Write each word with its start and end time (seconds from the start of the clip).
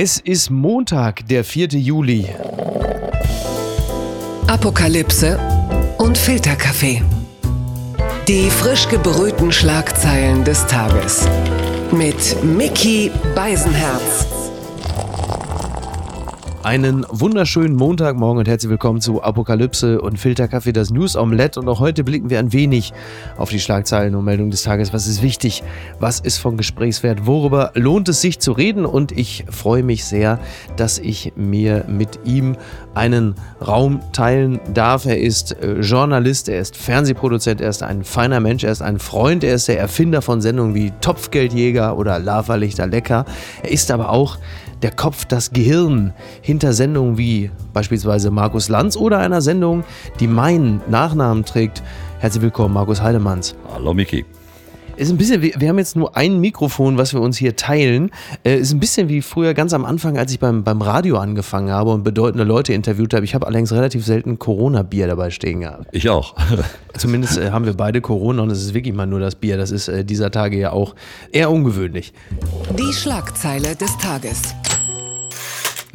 Es 0.00 0.20
ist 0.20 0.48
Montag, 0.48 1.26
der 1.26 1.42
4. 1.42 1.70
Juli. 1.70 2.28
Apokalypse 4.46 5.36
und 5.98 6.16
Filterkaffee. 6.16 7.02
Die 8.28 8.48
frisch 8.48 8.88
gebrühten 8.88 9.50
Schlagzeilen 9.50 10.44
des 10.44 10.64
Tages. 10.68 11.26
Mit 11.90 12.44
Mickey 12.44 13.10
Beisenherz. 13.34 14.37
Einen 16.68 17.06
wunderschönen 17.08 17.74
Montagmorgen 17.76 18.40
und 18.40 18.46
herzlich 18.46 18.68
willkommen 18.68 19.00
zu 19.00 19.22
Apokalypse 19.22 20.02
und 20.02 20.18
Filterkaffee, 20.18 20.74
das 20.74 20.90
News 20.90 21.16
Omelette. 21.16 21.58
Und 21.58 21.66
auch 21.66 21.80
heute 21.80 22.04
blicken 22.04 22.28
wir 22.28 22.38
ein 22.38 22.52
wenig 22.52 22.92
auf 23.38 23.48
die 23.48 23.58
Schlagzeilen 23.58 24.14
und 24.14 24.26
Meldungen 24.26 24.50
des 24.50 24.64
Tages. 24.64 24.92
Was 24.92 25.06
ist 25.06 25.22
wichtig? 25.22 25.62
Was 25.98 26.20
ist 26.20 26.36
von 26.36 26.58
Gesprächswert? 26.58 27.24
Worüber 27.24 27.70
lohnt 27.72 28.10
es 28.10 28.20
sich 28.20 28.38
zu 28.38 28.52
reden? 28.52 28.84
Und 28.84 29.12
ich 29.12 29.46
freue 29.48 29.82
mich 29.82 30.04
sehr, 30.04 30.40
dass 30.76 30.98
ich 30.98 31.32
mir 31.36 31.86
mit 31.88 32.20
ihm 32.24 32.54
einen 32.94 33.36
Raum 33.66 34.00
teilen 34.12 34.60
darf. 34.74 35.06
Er 35.06 35.18
ist 35.18 35.52
äh, 35.62 35.80
Journalist, 35.80 36.50
er 36.50 36.60
ist 36.60 36.76
Fernsehproduzent, 36.76 37.62
er 37.62 37.70
ist 37.70 37.82
ein 37.82 38.04
feiner 38.04 38.40
Mensch, 38.40 38.62
er 38.64 38.72
ist 38.72 38.82
ein 38.82 38.98
Freund, 38.98 39.42
er 39.42 39.54
ist 39.54 39.68
der 39.68 39.78
Erfinder 39.78 40.20
von 40.20 40.42
Sendungen 40.42 40.74
wie 40.74 40.92
Topfgeldjäger 41.00 41.96
oder 41.96 42.18
Laferlichter 42.18 42.86
Lecker. 42.86 43.24
Er 43.62 43.70
ist 43.70 43.90
aber 43.90 44.10
auch 44.10 44.36
der 44.82 44.92
Kopf, 44.92 45.24
das 45.24 45.50
Gehirn 45.50 46.12
hinter 46.40 46.72
Sendungen 46.72 47.18
wie 47.18 47.50
beispielsweise 47.72 48.30
Markus 48.30 48.68
Lanz 48.68 48.96
oder 48.96 49.18
einer 49.18 49.40
Sendung, 49.40 49.84
die 50.20 50.26
meinen 50.26 50.80
Nachnamen 50.88 51.44
trägt. 51.44 51.82
Herzlich 52.18 52.42
willkommen, 52.42 52.74
Markus 52.74 53.02
Heidemanns. 53.02 53.54
Hallo, 53.72 53.94
Miki. 53.94 54.24
Ist 54.98 55.10
ein 55.10 55.16
bisschen, 55.16 55.42
wir 55.42 55.68
haben 55.68 55.78
jetzt 55.78 55.94
nur 55.94 56.16
ein 56.16 56.40
Mikrofon, 56.40 56.98
was 56.98 57.14
wir 57.14 57.20
uns 57.20 57.36
hier 57.36 57.54
teilen. 57.54 58.10
Äh, 58.44 58.56
ist 58.56 58.72
ein 58.72 58.80
bisschen 58.80 59.08
wie 59.08 59.22
früher 59.22 59.54
ganz 59.54 59.72
am 59.72 59.84
Anfang, 59.84 60.18
als 60.18 60.32
ich 60.32 60.40
beim, 60.40 60.64
beim 60.64 60.82
Radio 60.82 61.18
angefangen 61.18 61.70
habe 61.70 61.90
und 61.90 62.02
bedeutende 62.02 62.42
Leute 62.42 62.72
interviewt 62.72 63.14
habe. 63.14 63.24
Ich 63.24 63.34
habe 63.34 63.46
allerdings 63.46 63.70
relativ 63.72 64.04
selten 64.04 64.40
Corona-Bier 64.40 65.06
dabei 65.06 65.30
stehen 65.30 65.60
gehabt. 65.60 65.86
Ich 65.92 66.10
auch. 66.10 66.34
Zumindest 66.98 67.38
äh, 67.38 67.52
haben 67.52 67.64
wir 67.64 67.74
beide 67.74 68.00
Corona 68.00 68.42
und 68.42 68.50
es 68.50 68.60
ist 68.60 68.74
wirklich 68.74 68.94
mal 68.94 69.06
nur 69.06 69.20
das 69.20 69.36
Bier. 69.36 69.56
Das 69.56 69.70
ist 69.70 69.86
äh, 69.86 70.04
dieser 70.04 70.32
Tage 70.32 70.58
ja 70.58 70.72
auch 70.72 70.96
eher 71.30 71.50
ungewöhnlich. 71.52 72.12
Die 72.76 72.92
Schlagzeile 72.92 73.76
des 73.76 73.96
Tages. 73.98 74.42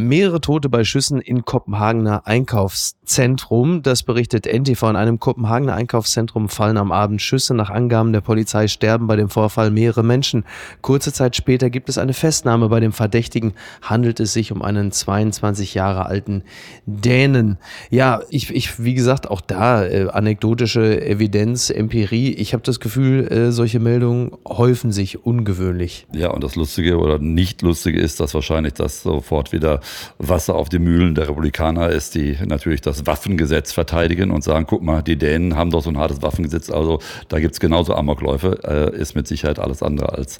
Mehrere 0.04 0.42
Tote 0.42 0.70
bei 0.70 0.84
Schüssen 0.84 1.20
in 1.22 1.46
Kopenhagener 1.46 2.28
Einkaufszentrum. 2.28 3.82
Das 3.82 4.04
berichtet 4.04 4.46
NTV. 4.46 4.84
In 4.90 4.96
einem 4.96 5.20
Kopenhagener 5.20 5.74
Einkaufszentrum 5.74 6.50
fallen 6.50 6.78
am 6.78 6.92
Abend 6.92 7.22
Schüsse. 7.22 7.54
Nach 7.54 7.70
Angaben 7.70 8.14
der 8.14 8.22
Polizei 8.22 8.68
sterben 8.68 9.08
bei 9.08 9.16
dem 9.16 9.30
Vorfall 9.30 9.72
mehrere 9.72 10.04
Menschen. 10.04 10.46
Kurze 10.82 11.14
Zeit 11.14 11.36
später 11.36 11.70
gibt 11.70 11.90
es 11.90 11.98
eine 11.98 12.14
Festnahme. 12.14 12.70
Bei 12.70 12.80
dem 12.80 12.92
Verdächtigen 12.92 13.54
handelt 13.82 14.20
es 14.20 14.34
sich 14.34 14.52
um 14.52 14.62
einen 14.62 14.92
22 14.92 15.74
Jahre 15.74 16.06
alten 16.06 16.44
Dänen. 16.86 17.58
Ja, 17.90 18.22
ich, 18.30 18.54
ich 18.54 18.84
wie 18.84 18.94
gesagt, 18.94 19.30
auch 19.30 19.42
da 19.42 19.86
äh, 19.86 20.10
anekdotische 20.10 21.06
Evidenz, 21.06 21.70
Empirie. 21.70 22.34
Ich 22.34 22.54
habe 22.54 22.64
das 22.64 22.80
Gefühl, 22.80 23.28
äh, 23.32 23.52
solche 23.52 23.80
Meldungen 23.80 24.32
häufen 24.48 24.92
sich 24.92 25.26
ungewöhnlich. 25.26 26.08
Ja, 26.14 26.32
und 26.32 26.44
das 26.44 26.56
Lustige 26.56 26.98
oder 26.98 27.20
nicht 27.20 27.62
Lustige 27.62 28.00
ist, 28.00 28.20
dass 28.20 28.34
wahrscheinlich 28.34 28.74
das 28.74 29.04
sofort 29.04 29.52
wieder 29.52 29.80
Wasser 30.18 30.56
auf 30.56 30.70
die 30.70 30.80
Mühlen 30.80 31.16
der 31.16 31.30
Republikaner 31.30 31.90
ist, 31.90 32.16
die 32.16 32.38
natürlich 32.46 32.82
das 32.82 33.06
Waffengesetz 33.06 33.72
verteidigen 33.72 34.32
und 34.32 34.44
sagen, 34.44 34.66
guck 34.68 34.82
mal, 34.82 35.02
die 35.02 35.18
Dänen 35.18 35.56
haben 35.56 35.72
doch 35.72 35.82
so 35.82 35.90
ein 35.90 35.98
hartes 35.98 36.22
Waffengesetz, 36.22 36.70
also 36.70 37.00
da 37.30 37.40
gibt 37.40 37.54
es 37.54 37.60
genauso 37.60 37.96
Amokläufe, 37.96 38.60
äh, 38.64 38.98
ist 38.98 39.16
mit 39.16 39.28
Sicherheit 39.28 39.60
alles 39.60 39.84
andere 39.84 40.14
als 40.14 40.40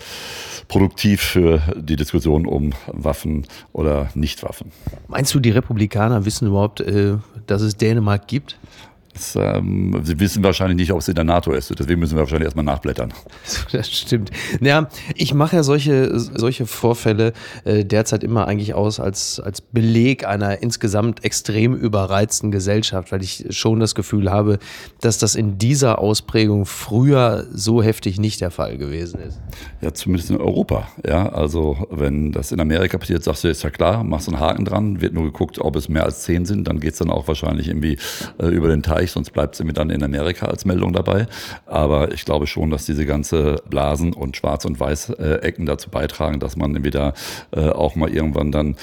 produktiv 0.68 1.22
für 1.22 1.62
die 1.76 1.96
Diskussion 1.96 2.46
um 2.46 2.74
Waffen 2.88 3.46
oder 3.74 4.10
Nichtwaffen. 4.16 4.72
Meinst 5.08 5.34
du, 5.34 5.40
die 5.40 5.52
Republikaner 5.52 6.26
wissen 6.26 6.48
überhaupt, 6.48 6.82
äh, 6.82 7.18
dass 7.48 7.62
es 7.62 7.78
Dänemark 7.78 8.28
gibt? 8.28 8.58
Das, 9.14 9.38
ähm, 9.40 10.02
sie 10.04 10.20
wissen 10.20 10.44
wahrscheinlich 10.44 10.78
nicht, 10.78 10.92
ob 10.92 11.00
es 11.00 11.08
in 11.08 11.16
der 11.16 11.24
NATO 11.24 11.52
ist. 11.52 11.74
Deswegen 11.78 12.00
müssen 12.00 12.16
wir 12.16 12.22
wahrscheinlich 12.22 12.46
erstmal 12.46 12.66
nachblättern. 12.66 13.14
Das 13.72 13.92
stimmt. 13.92 14.32
Ja, 14.62 14.88
ich 15.16 15.34
mache 15.34 15.56
ja 15.56 15.64
solche, 15.64 16.20
solche 16.20 16.66
Vorfälle 16.66 17.34
äh, 17.64 17.84
derzeit 17.84 18.24
immer 18.24 18.48
eigentlich 18.48 18.74
aus 18.74 19.00
als, 19.00 19.40
als 19.40 19.62
Beleg 19.62 20.28
einer 20.28 20.62
insgesamt 20.62 21.24
extrem 21.24 21.74
überreizten 21.74 22.52
Gesellschaft, 22.52 23.12
weil 23.12 23.24
ich 23.24 23.46
schon 23.50 23.80
das 23.80 23.96
Gefühl 23.96 24.32
habe, 24.32 24.60
dass 25.02 25.18
das 25.18 25.36
in 25.36 25.58
dieser 25.58 26.00
Ausprägung 26.00 26.66
früher 26.66 27.48
so 27.52 27.82
heftig 27.82 28.20
nicht 28.20 28.42
der 28.42 28.52
Fall 28.52 28.78
gewesen 28.78 29.20
ist. 29.22 29.40
Ja, 29.82 29.94
zumindest 29.94 30.30
in 30.30 30.38
Europa. 30.38 30.88
Ja, 31.06 31.30
also 31.30 31.88
wenn 31.90 32.32
das 32.32 32.52
in 32.52 32.60
Amerika 32.60 32.98
passiert, 32.98 33.24
sagst 33.24 33.44
du, 33.44 33.48
ist 33.48 33.64
ja 33.64 33.70
klar, 33.70 34.04
machst 34.04 34.28
einen 34.28 34.40
Haken 34.40 34.66
dran, 34.66 35.02
wird 35.02 35.14
nur 35.14 35.24
geguckt, 35.24 35.60
ob 35.60 35.76
es 35.76 35.90
mehr 35.90 36.04
als 36.04 36.22
zehn 36.22 36.46
sind, 36.46 36.68
dann 36.68 36.80
geht 36.80 36.94
es 36.94 37.00
dann 37.00 37.10
auch 37.10 37.28
wahrscheinlich 37.28 37.68
irgendwie 37.68 37.98
äh, 38.40 38.48
über 38.48 38.68
den 38.68 38.84
Teich 38.84 39.03
Bereich, 39.04 39.12
sonst 39.12 39.32
bleibt 39.32 39.56
es 39.56 39.64
mir 39.64 39.74
dann 39.74 39.90
in 39.90 40.04
Amerika 40.04 40.48
als 40.48 40.66
Meldung 40.66 40.94
dabei. 40.94 41.28
Aber 41.66 42.14
ich 42.14 42.26
glaube 42.26 42.48
schon, 42.48 42.70
dass 42.70 42.86
diese 42.86 43.06
ganze 43.06 43.62
Blasen 43.70 44.14
und 44.14 44.38
Schwarz- 44.38 44.66
und 44.66 44.80
Weiß-Ecken 44.80 45.66
dazu 45.66 45.90
beitragen, 45.90 46.40
dass 46.40 46.56
man 46.56 46.84
wieder 46.84 47.14
äh, 47.52 47.70
auch 47.70 47.96
mal 47.96 48.10
irgendwann 48.10 48.52
dann 48.52 48.76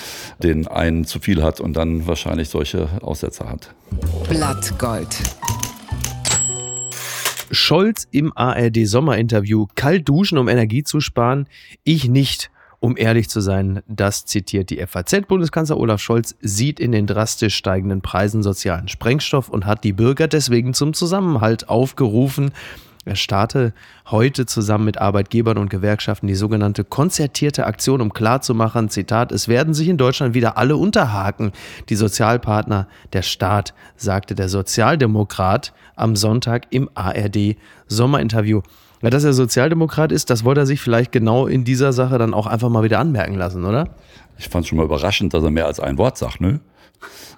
den 0.42 0.66
einen 0.66 1.04
zu 1.04 1.20
viel 1.20 1.42
hat 1.42 1.60
und 1.60 1.74
dann 1.74 2.06
wahrscheinlich 2.06 2.48
solche 2.48 2.88
Aussätze 3.02 3.48
hat. 3.48 3.74
Blattgold. 4.28 5.16
Scholz 7.50 8.06
im 8.12 8.32
ARD-Sommerinterview 8.36 9.66
kalt 9.74 10.08
duschen, 10.08 10.38
um 10.38 10.48
Energie 10.48 10.84
zu 10.84 11.00
sparen. 11.00 11.48
Ich 11.82 12.08
nicht. 12.08 12.50
Um 12.82 12.96
ehrlich 12.96 13.28
zu 13.28 13.42
sein, 13.42 13.82
das 13.88 14.24
zitiert 14.24 14.70
die 14.70 14.84
FAZ. 14.86 15.26
Bundeskanzler 15.28 15.76
Olaf 15.76 16.00
Scholz 16.00 16.34
sieht 16.40 16.80
in 16.80 16.92
den 16.92 17.06
drastisch 17.06 17.54
steigenden 17.54 18.00
Preisen 18.00 18.42
sozialen 18.42 18.88
Sprengstoff 18.88 19.50
und 19.50 19.66
hat 19.66 19.84
die 19.84 19.92
Bürger 19.92 20.28
deswegen 20.28 20.72
zum 20.72 20.94
Zusammenhalt 20.94 21.68
aufgerufen. 21.68 22.52
Er 23.04 23.16
starte 23.16 23.74
heute 24.10 24.46
zusammen 24.46 24.86
mit 24.86 24.98
Arbeitgebern 24.98 25.58
und 25.58 25.68
Gewerkschaften 25.68 26.26
die 26.26 26.34
sogenannte 26.34 26.84
konzertierte 26.84 27.66
Aktion, 27.66 28.00
um 28.00 28.14
klarzumachen, 28.14 28.88
Zitat, 28.88 29.30
es 29.32 29.46
werden 29.46 29.74
sich 29.74 29.88
in 29.88 29.98
Deutschland 29.98 30.34
wieder 30.34 30.56
alle 30.56 30.76
unterhaken, 30.76 31.52
die 31.88 31.96
Sozialpartner, 31.96 32.88
der 33.12 33.22
Staat, 33.22 33.74
sagte 33.96 34.34
der 34.34 34.48
Sozialdemokrat 34.48 35.72
am 35.96 36.16
Sonntag 36.16 36.66
im 36.70 36.88
ARD 36.94 37.56
Sommerinterview. 37.88 38.62
Ja, 39.02 39.08
dass 39.08 39.24
er 39.24 39.32
Sozialdemokrat 39.32 40.12
ist, 40.12 40.28
das 40.28 40.44
wollte 40.44 40.60
er 40.60 40.66
sich 40.66 40.80
vielleicht 40.80 41.10
genau 41.10 41.46
in 41.46 41.64
dieser 41.64 41.92
Sache 41.92 42.18
dann 42.18 42.34
auch 42.34 42.46
einfach 42.46 42.68
mal 42.68 42.82
wieder 42.82 42.98
anmerken 42.98 43.34
lassen, 43.34 43.64
oder? 43.64 43.88
Ich 44.38 44.48
fand 44.48 44.64
es 44.64 44.68
schon 44.68 44.78
mal 44.78 44.84
überraschend, 44.84 45.32
dass 45.32 45.42
er 45.42 45.50
mehr 45.50 45.66
als 45.66 45.80
ein 45.80 45.96
Wort 45.96 46.18
sagt, 46.18 46.40
ne? 46.40 46.60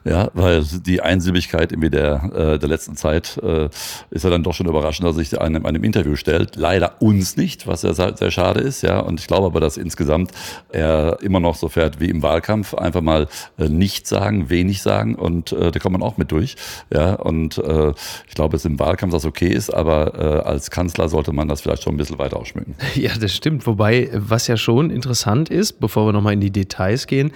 Ja, 0.05 0.31
weil 0.35 0.65
die 0.65 1.01
Einsilbigkeit 1.01 1.71
irgendwie 1.71 1.91
der, 1.91 2.31
äh, 2.35 2.59
der 2.59 2.69
letzten 2.69 2.97
Zeit 2.97 3.39
äh, 3.43 3.69
ist 4.11 4.25
ja 4.25 4.31
dann 4.31 4.43
doch 4.43 4.55
schon 4.55 4.67
überraschend, 4.67 5.07
dass 5.07 5.15
sich 5.15 5.41
einem, 5.41 5.65
einem 5.65 5.85
Interview 5.85 6.17
stellt. 6.17 6.57
Leider 6.57 7.01
uns 7.01 7.37
nicht, 7.37 7.69
was 7.69 7.83
ja 7.83 7.95
sehr, 7.95 8.17
sehr 8.17 8.33
schade 8.33 8.61
ist, 8.61 8.83
ja. 8.83 8.99
Und 8.99 9.21
ich 9.21 9.29
glaube 9.29 9.47
aber, 9.47 9.61
dass 9.61 9.77
insgesamt 9.77 10.33
er 10.71 11.19
immer 11.23 11.39
noch 11.39 11.55
so 11.55 11.69
fährt 11.69 12.01
wie 12.01 12.11
im 12.11 12.23
Wahlkampf, 12.23 12.75
einfach 12.75 13.01
mal 13.01 13.29
äh, 13.59 13.69
nicht 13.69 14.09
sagen, 14.09 14.51
wenig 14.51 14.83
sagen 14.83 15.15
und 15.15 15.53
äh, 15.53 15.71
da 15.71 15.79
kommt 15.79 15.93
man 15.93 16.03
auch 16.03 16.17
mit 16.17 16.33
durch. 16.33 16.57
Ja, 16.93 17.15
und 17.15 17.59
äh, 17.59 17.93
ich 18.27 18.35
glaube, 18.35 18.57
dass 18.57 18.65
im 18.65 18.81
Wahlkampf 18.81 19.13
das 19.13 19.25
okay 19.25 19.49
ist, 19.49 19.71
aber 19.73 20.15
äh, 20.19 20.49
als 20.49 20.71
Kanzler 20.71 21.09
sollte 21.09 21.33
man 21.33 21.47
das 21.47 21.61
vielleicht 21.61 21.85
schon 21.85 21.95
ein 21.95 21.99
bisschen 21.99 22.19
weiter 22.19 22.39
ausschmücken. 22.39 22.75
Ja, 22.95 23.17
das 23.19 23.35
stimmt. 23.35 23.67
Wobei, 23.67 24.11
was 24.13 24.47
ja 24.47 24.57
schon 24.57 24.91
interessant 24.91 25.49
ist, 25.49 25.81
bevor 25.81 26.07
wir 26.07 26.13
nochmal 26.13 26.35
in 26.35 26.41
die 26.41 26.51
Details 26.51 27.07
gehen, 27.07 27.33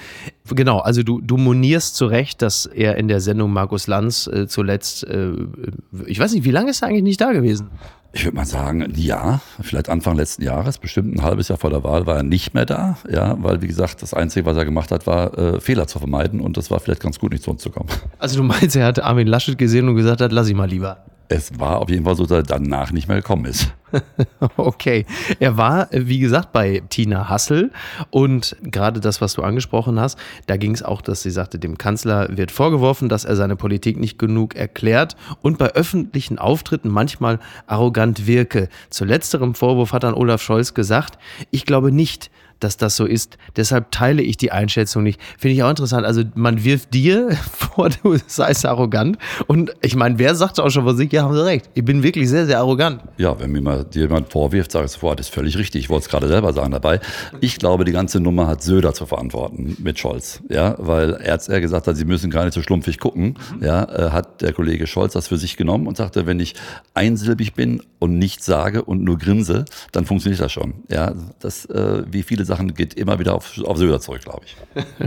genau, 0.55 0.79
also 0.79 1.03
du, 1.03 1.21
du 1.21 1.37
monierst 1.37 1.97
zu 1.97 2.07
Recht, 2.07 2.43
dass 2.43 2.67
er 2.67 2.97
in 2.97 3.09
der 3.09 3.21
Sendung 3.21 3.53
Markus 3.53 3.87
Lanz 3.87 4.27
äh, 4.27 4.47
zuletzt, 4.47 5.05
äh, 5.05 5.33
ich 6.07 6.19
weiß 6.19 6.35
nicht, 6.35 6.45
wie 6.45 6.51
lange 6.51 6.71
ist 6.71 6.83
er 6.83 6.89
eigentlich 6.89 7.03
nicht 7.03 7.21
da 7.21 7.33
gewesen? 7.33 7.71
Ich 8.13 8.25
würde 8.25 8.37
mal 8.37 8.47
sagen, 8.47 8.91
Jahr, 8.97 9.43
vielleicht 9.61 9.91
Anfang 9.91 10.17
letzten 10.17 10.43
Jahres, 10.43 10.79
bestimmt 10.79 11.15
ein 11.15 11.23
halbes 11.23 11.49
Jahr 11.49 11.59
vor 11.59 11.71
der 11.71 11.85
Wahl 11.85 12.07
war 12.07 12.17
er 12.17 12.23
nicht 12.23 12.55
mehr 12.55 12.65
da, 12.65 12.97
ja, 13.11 13.37
weil 13.43 13.61
wie 13.61 13.67
gesagt, 13.67 14.01
das 14.01 14.15
Einzige, 14.15 14.47
was 14.47 14.57
er 14.57 14.65
gemacht 14.65 14.91
hat, 14.91 15.07
war 15.07 15.37
äh, 15.37 15.61
Fehler 15.61 15.87
zu 15.87 15.99
vermeiden 15.99 16.41
und 16.41 16.57
das 16.57 16.71
war 16.71 16.81
vielleicht 16.81 17.03
ganz 17.03 17.19
gut, 17.19 17.33
nicht 17.33 17.45
zu 17.45 17.51
uns 17.51 17.63
zu 17.63 17.71
kommen. 17.71 17.91
Also 18.19 18.39
du 18.39 18.43
meinst, 18.43 18.75
er 18.75 18.87
hat 18.87 19.03
Armin 19.03 19.27
Laschet 19.27 19.59
gesehen 19.59 19.89
und 19.89 19.97
gesagt 19.97 20.21
hat, 20.21 20.33
lass 20.33 20.49
ich 20.49 20.55
mal 20.55 20.69
lieber 20.69 21.05
es 21.29 21.59
war 21.59 21.81
auf 21.81 21.91
jeden 21.91 22.05
Fall 22.05 22.17
so, 22.17 22.25
dass 22.25 22.39
er 22.39 22.43
danach 22.43 22.93
nicht 22.93 23.09
mehr 23.09 23.19
gekommen 23.19 23.47
ist. 23.47 23.73
okay. 24.57 25.07
Er 25.39 25.57
war, 25.57 25.89
wie 25.93 26.19
gesagt, 26.19 26.53
bei 26.53 26.83
Tina 26.89 27.29
Hassel 27.29 27.71
und 28.11 28.57
gerade 28.63 29.01
das, 29.01 29.21
was 29.21 29.35
du 29.35 29.43
angesprochen 29.43 29.99
hast, 29.99 30.19
da 30.47 30.57
ging 30.57 30.73
es 30.73 30.83
auch, 30.83 31.03
dass 31.03 31.23
sie 31.23 31.31
sagte, 31.31 31.59
dem 31.59 31.79
Kanzler 31.79 32.37
wird 32.37 32.51
vorgeworfen, 32.51 33.09
dass 33.09 33.25
er 33.25 33.37
seine 33.37 33.57
Politik 33.57 33.99
nicht 33.99 34.19
genug 34.19 34.55
erklärt 34.55 35.17
und 35.41 35.59
bei 35.59 35.73
öffentlichen 35.75 36.39
Auftritten 36.39 36.89
manchmal 36.89 37.39
arrogant 37.67 38.27
wirke. 38.27 38.69
Zu 38.91 39.05
letzterem 39.05 39.55
Vorwurf 39.55 39.93
hat 39.93 40.03
dann 40.03 40.15
Olaf 40.15 40.43
Scholz 40.43 40.75
gesagt, 40.75 41.19
ich 41.51 41.65
glaube 41.65 41.93
nicht, 41.93 42.31
dass 42.61 42.77
das 42.77 42.97
so 42.97 43.05
ist. 43.05 43.39
Deshalb 43.57 43.91
teile 43.91 44.23
ich 44.23 44.37
die 44.37 44.53
Einschätzung 44.53 45.03
nicht. 45.03 45.21
Finde 45.39 45.55
ich 45.55 45.63
auch 45.63 45.71
interessant. 45.71 46.07
Also 46.07 46.23
man 46.35 46.65
wirft 46.65 46.95
dir 46.95 47.31
vor, 47.53 47.91
du 47.91 48.17
seist 48.27 48.65
arrogant. 48.67 49.19
Und 49.47 49.73
ich 49.83 49.97
meine, 49.97 50.19
wer 50.19 50.35
sagt 50.35 50.61
auch 50.61 50.71
schon 50.71 50.85
von 50.85 50.97
sich, 50.97 51.13
ja, 51.13 51.23
haben 51.23 51.35
Sie 51.35 51.45
recht. 51.45 51.71
Ich 51.75 51.85
bin 51.85 52.03
wirklich 52.03 52.29
sehr, 52.29 52.47
sehr 52.47 52.59
arrogant. 52.59 53.03
Ja, 53.19 53.39
wenn 53.39 53.53
mir 53.53 53.61
mal 53.61 53.87
jemand 53.93 54.33
vorwirft, 54.33 54.73
sage 54.73 54.87
ich 54.87 54.93
sofort, 54.93 55.19
das 55.19 55.29
ist 55.29 55.35
völlig 55.35 55.57
richtig. 55.59 55.85
Ich 55.85 55.91
wollte 55.91 56.05
es 56.05 56.09
gerade 56.09 56.29
selber 56.29 56.53
sagen 56.53 56.73
dabei. 56.73 57.01
Ich 57.41 57.59
glaube, 57.59 57.85
die 57.85 57.93
ganze 57.93 58.21
Nummer 58.21 58.47
hat 58.47 58.63
Söder 58.63 58.95
zu 58.95 59.07
verantworten 59.07 59.77
mit 59.81 59.99
Scholz. 59.99 60.41
Ja, 60.49 60.77
weil 60.79 61.15
er, 61.15 61.39
er 61.49 61.61
gesagt 61.61 61.87
hat, 61.87 61.97
sie 61.97 62.05
müssen 62.05 62.31
gar 62.31 62.45
nicht 62.45 62.55
so 62.55 62.63
schlumpfig 62.63 62.99
gucken. 62.99 63.35
Ja, 63.61 63.85
äh, 63.85 64.11
hat 64.11 64.43
der 64.43 64.53
Kollege 64.53 64.87
Scholz 64.87 65.13
das 65.13 65.29
für 65.29 65.37
sich 65.37 65.57
genommen 65.57 65.87
und 65.87 65.97
sagte, 65.97 66.27
wenn 66.27 66.41
ich 66.41 66.55
einsilbig 66.95 67.55
bin 67.55 67.83
und 67.99 68.19
nichts 68.19 68.47
sage 68.47 68.83
und 68.83 69.03
nur 69.03 69.19
grinse, 69.19 69.65
dann 69.93 70.07
funktioniert 70.07 70.41
das 70.41 70.53
schon. 70.53 70.75
Ja, 70.91 71.15
das, 71.41 71.67
äh, 71.67 72.05
wie 72.11 72.23
viele 72.23 72.45
Sachen 72.47 72.75
geht 72.75 72.95
immer 72.95 73.19
wieder 73.19 73.35
auf, 73.35 73.61
auf 73.65 73.77
Söder 73.77 74.01
zurück, 74.01 74.23
glaube 74.23 74.43
ich. 74.45 74.57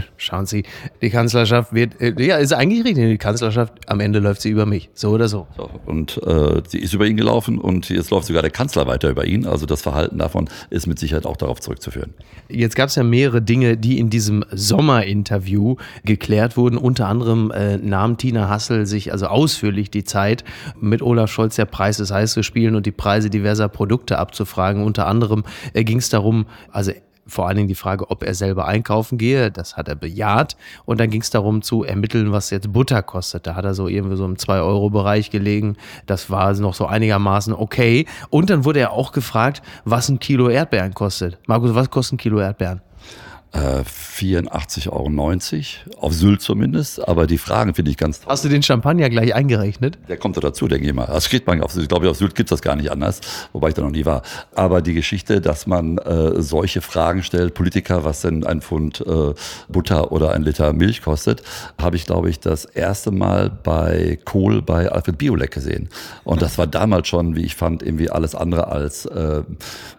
Schauen 0.17 0.45
Sie, 0.45 0.63
die 1.01 1.09
Kanzlerschaft 1.09 1.73
wird, 1.73 1.99
äh, 2.01 2.13
ja, 2.23 2.37
ist 2.37 2.53
eigentlich 2.53 2.85
richtig. 2.85 3.09
Die 3.09 3.17
Kanzlerschaft, 3.17 3.73
am 3.87 3.99
Ende 3.99 4.19
läuft 4.19 4.41
sie 4.41 4.49
über 4.49 4.65
mich. 4.65 4.89
So 4.93 5.09
oder 5.11 5.27
so. 5.27 5.47
so 5.57 5.69
und 5.85 6.21
äh, 6.23 6.61
sie 6.67 6.79
ist 6.79 6.93
über 6.93 7.05
ihn 7.05 7.17
gelaufen 7.17 7.57
und 7.57 7.89
jetzt 7.89 8.11
läuft 8.11 8.27
sogar 8.27 8.41
der 8.41 8.51
Kanzler 8.51 8.87
weiter 8.87 9.09
über 9.09 9.25
ihn. 9.25 9.45
Also 9.45 9.65
das 9.65 9.81
Verhalten 9.81 10.17
davon 10.17 10.49
ist 10.69 10.87
mit 10.87 10.99
Sicherheit 10.99 11.25
auch 11.25 11.37
darauf 11.37 11.59
zurückzuführen. 11.59 12.13
Jetzt 12.49 12.75
gab 12.75 12.89
es 12.89 12.95
ja 12.95 13.03
mehrere 13.03 13.41
Dinge, 13.41 13.77
die 13.77 13.99
in 13.99 14.09
diesem 14.09 14.45
Sommerinterview 14.51 15.77
geklärt 16.03 16.57
wurden. 16.57 16.77
Unter 16.77 17.07
anderem 17.07 17.51
äh, 17.51 17.77
nahm 17.77 18.17
Tina 18.17 18.49
Hassel 18.49 18.85
sich 18.85 19.11
also 19.11 19.27
ausführlich 19.27 19.89
die 19.91 20.03
Zeit, 20.03 20.43
mit 20.79 21.01
Olaf 21.01 21.31
Scholz 21.31 21.55
der 21.55 21.65
Preis 21.65 21.99
ist 21.99 22.11
heiß 22.11 22.33
zu 22.33 22.43
spielen 22.43 22.75
und 22.75 22.85
die 22.85 22.91
Preise 22.91 23.29
diverser 23.29 23.69
Produkte 23.69 24.17
abzufragen. 24.17 24.83
Unter 24.83 25.07
anderem 25.07 25.43
äh, 25.73 25.83
ging 25.83 25.97
es 25.97 26.09
darum, 26.09 26.45
also 26.71 26.91
vor 27.29 27.47
allen 27.47 27.57
Dingen 27.57 27.67
die 27.67 27.75
Frage, 27.75 28.09
ob 28.09 28.23
er 28.23 28.33
selber 28.33 28.65
einkaufen 28.65 29.17
gehe. 29.17 29.51
Das 29.51 29.77
hat 29.77 29.87
er 29.87 29.95
bejaht. 29.95 30.57
Und 30.85 30.99
dann 30.99 31.09
ging 31.09 31.21
es 31.21 31.29
darum 31.29 31.61
zu 31.61 31.83
ermitteln, 31.83 32.31
was 32.31 32.49
jetzt 32.49 32.71
Butter 32.71 33.01
kostet. 33.01 33.47
Da 33.47 33.55
hat 33.55 33.65
er 33.65 33.73
so 33.73 33.87
irgendwie 33.87 34.17
so 34.17 34.25
im 34.25 34.35
2-Euro-Bereich 34.35 35.29
gelegen. 35.29 35.77
Das 36.05 36.29
war 36.29 36.53
noch 36.55 36.73
so 36.73 36.85
einigermaßen 36.85 37.53
okay. 37.53 38.05
Und 38.29 38.49
dann 38.49 38.65
wurde 38.65 38.79
er 38.79 38.91
auch 38.91 39.11
gefragt, 39.11 39.61
was 39.85 40.09
ein 40.09 40.19
Kilo 40.19 40.49
Erdbeeren 40.49 40.93
kostet. 40.93 41.37
Markus, 41.47 41.75
was 41.75 41.89
kostet 41.89 42.15
ein 42.15 42.17
Kilo 42.17 42.39
Erdbeeren? 42.39 42.81
Äh, 43.51 43.83
84,90 43.83 44.89
Euro, 44.91 46.01
auf 46.01 46.13
Sylt 46.13 46.41
zumindest, 46.41 47.07
aber 47.07 47.25
die 47.25 47.39
Fragen 47.39 47.73
finde 47.73 47.89
ich 47.89 47.97
ganz 47.97 48.19
toll. 48.19 48.31
Hast 48.31 48.45
du 48.45 48.49
den 48.49 48.61
Champagner 48.61 49.09
gleich 49.09 49.33
eingerechnet? 49.33 49.97
Der 50.07 50.17
kommt 50.17 50.37
da 50.37 50.41
dazu, 50.41 50.67
denke 50.67 50.87
ich 50.87 50.93
mal. 50.93 51.07
Das 51.07 51.29
kriegt 51.29 51.47
man 51.47 51.61
auf 51.63 51.71
Sylt, 51.71 51.83
ich 51.83 51.89
glaube, 51.89 52.09
auf 52.09 52.17
Sylt 52.17 52.35
gibt 52.35 52.51
es 52.51 52.59
das 52.59 52.61
gar 52.61 52.75
nicht 52.75 52.91
anders, 52.91 53.21
wobei 53.51 53.69
ich 53.69 53.73
da 53.73 53.81
noch 53.81 53.89
nie 53.89 54.05
war. 54.05 54.21
Aber 54.53 54.83
die 54.83 54.93
Geschichte, 54.93 55.41
dass 55.41 55.65
man 55.65 55.97
äh, 55.97 56.41
solche 56.41 56.81
Fragen 56.81 57.23
stellt, 57.23 57.55
Politiker, 57.55 58.03
was 58.03 58.21
denn 58.21 58.43
ein 58.43 58.61
Pfund 58.61 59.01
äh, 59.01 59.33
Butter 59.67 60.11
oder 60.11 60.33
ein 60.33 60.43
Liter 60.43 60.71
Milch 60.73 61.01
kostet, 61.01 61.41
habe 61.81 61.95
ich, 61.95 62.05
glaube 62.05 62.29
ich, 62.29 62.39
das 62.39 62.65
erste 62.65 63.09
Mal 63.09 63.49
bei 63.49 64.19
Kohl 64.25 64.61
bei 64.61 64.91
Alfred 64.91 65.17
Biolek 65.17 65.51
gesehen. 65.51 65.89
Und 66.23 66.43
das 66.43 66.59
war 66.59 66.67
damals 66.67 67.07
schon, 67.07 67.35
wie 67.35 67.45
ich 67.45 67.55
fand, 67.55 67.81
irgendwie 67.81 68.11
alles 68.11 68.35
andere 68.35 68.67
als 68.67 69.05
äh, 69.05 69.41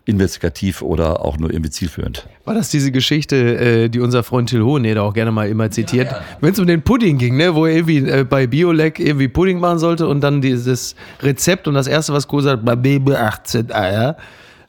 investigativ 0.05 0.82
oder 0.82 1.25
auch 1.25 1.38
nur 1.38 1.50
irgendwie 1.50 1.70
zielführend. 1.70 2.29
War 2.44 2.55
das 2.55 2.69
diese 2.69 2.91
Geschichte, 2.91 3.39
äh, 3.40 3.88
die 3.88 4.00
unser 4.00 4.22
Freund 4.22 4.48
Till 4.48 4.62
Hoheneder 4.62 5.02
auch 5.02 5.14
gerne 5.14 5.31
mal 5.31 5.48
immer 5.48 5.70
zitiert, 5.70 6.06
ja, 6.06 6.19
ja. 6.19 6.25
wenn 6.40 6.52
es 6.52 6.58
um 6.58 6.66
den 6.66 6.82
Pudding 6.82 7.19
ging, 7.19 7.37
ne, 7.37 7.54
wo 7.54 7.66
er 7.66 7.75
irgendwie 7.75 7.98
äh, 7.98 8.25
bei 8.25 8.46
Biolek 8.46 8.98
irgendwie 9.00 9.28
Pudding 9.28 9.60
machen 9.60 9.78
sollte 9.78 10.06
und 10.06 10.20
dann 10.20 10.40
dieses 10.40 10.94
Rezept 11.22 11.69
und 11.69 11.75
das 11.75 11.87
erste, 11.87 12.12
was 12.12 12.26
sagt, 12.31 12.64
bei 12.64 12.76
Baby 12.76 13.14
18 13.14 13.72
Eier. 13.72 14.16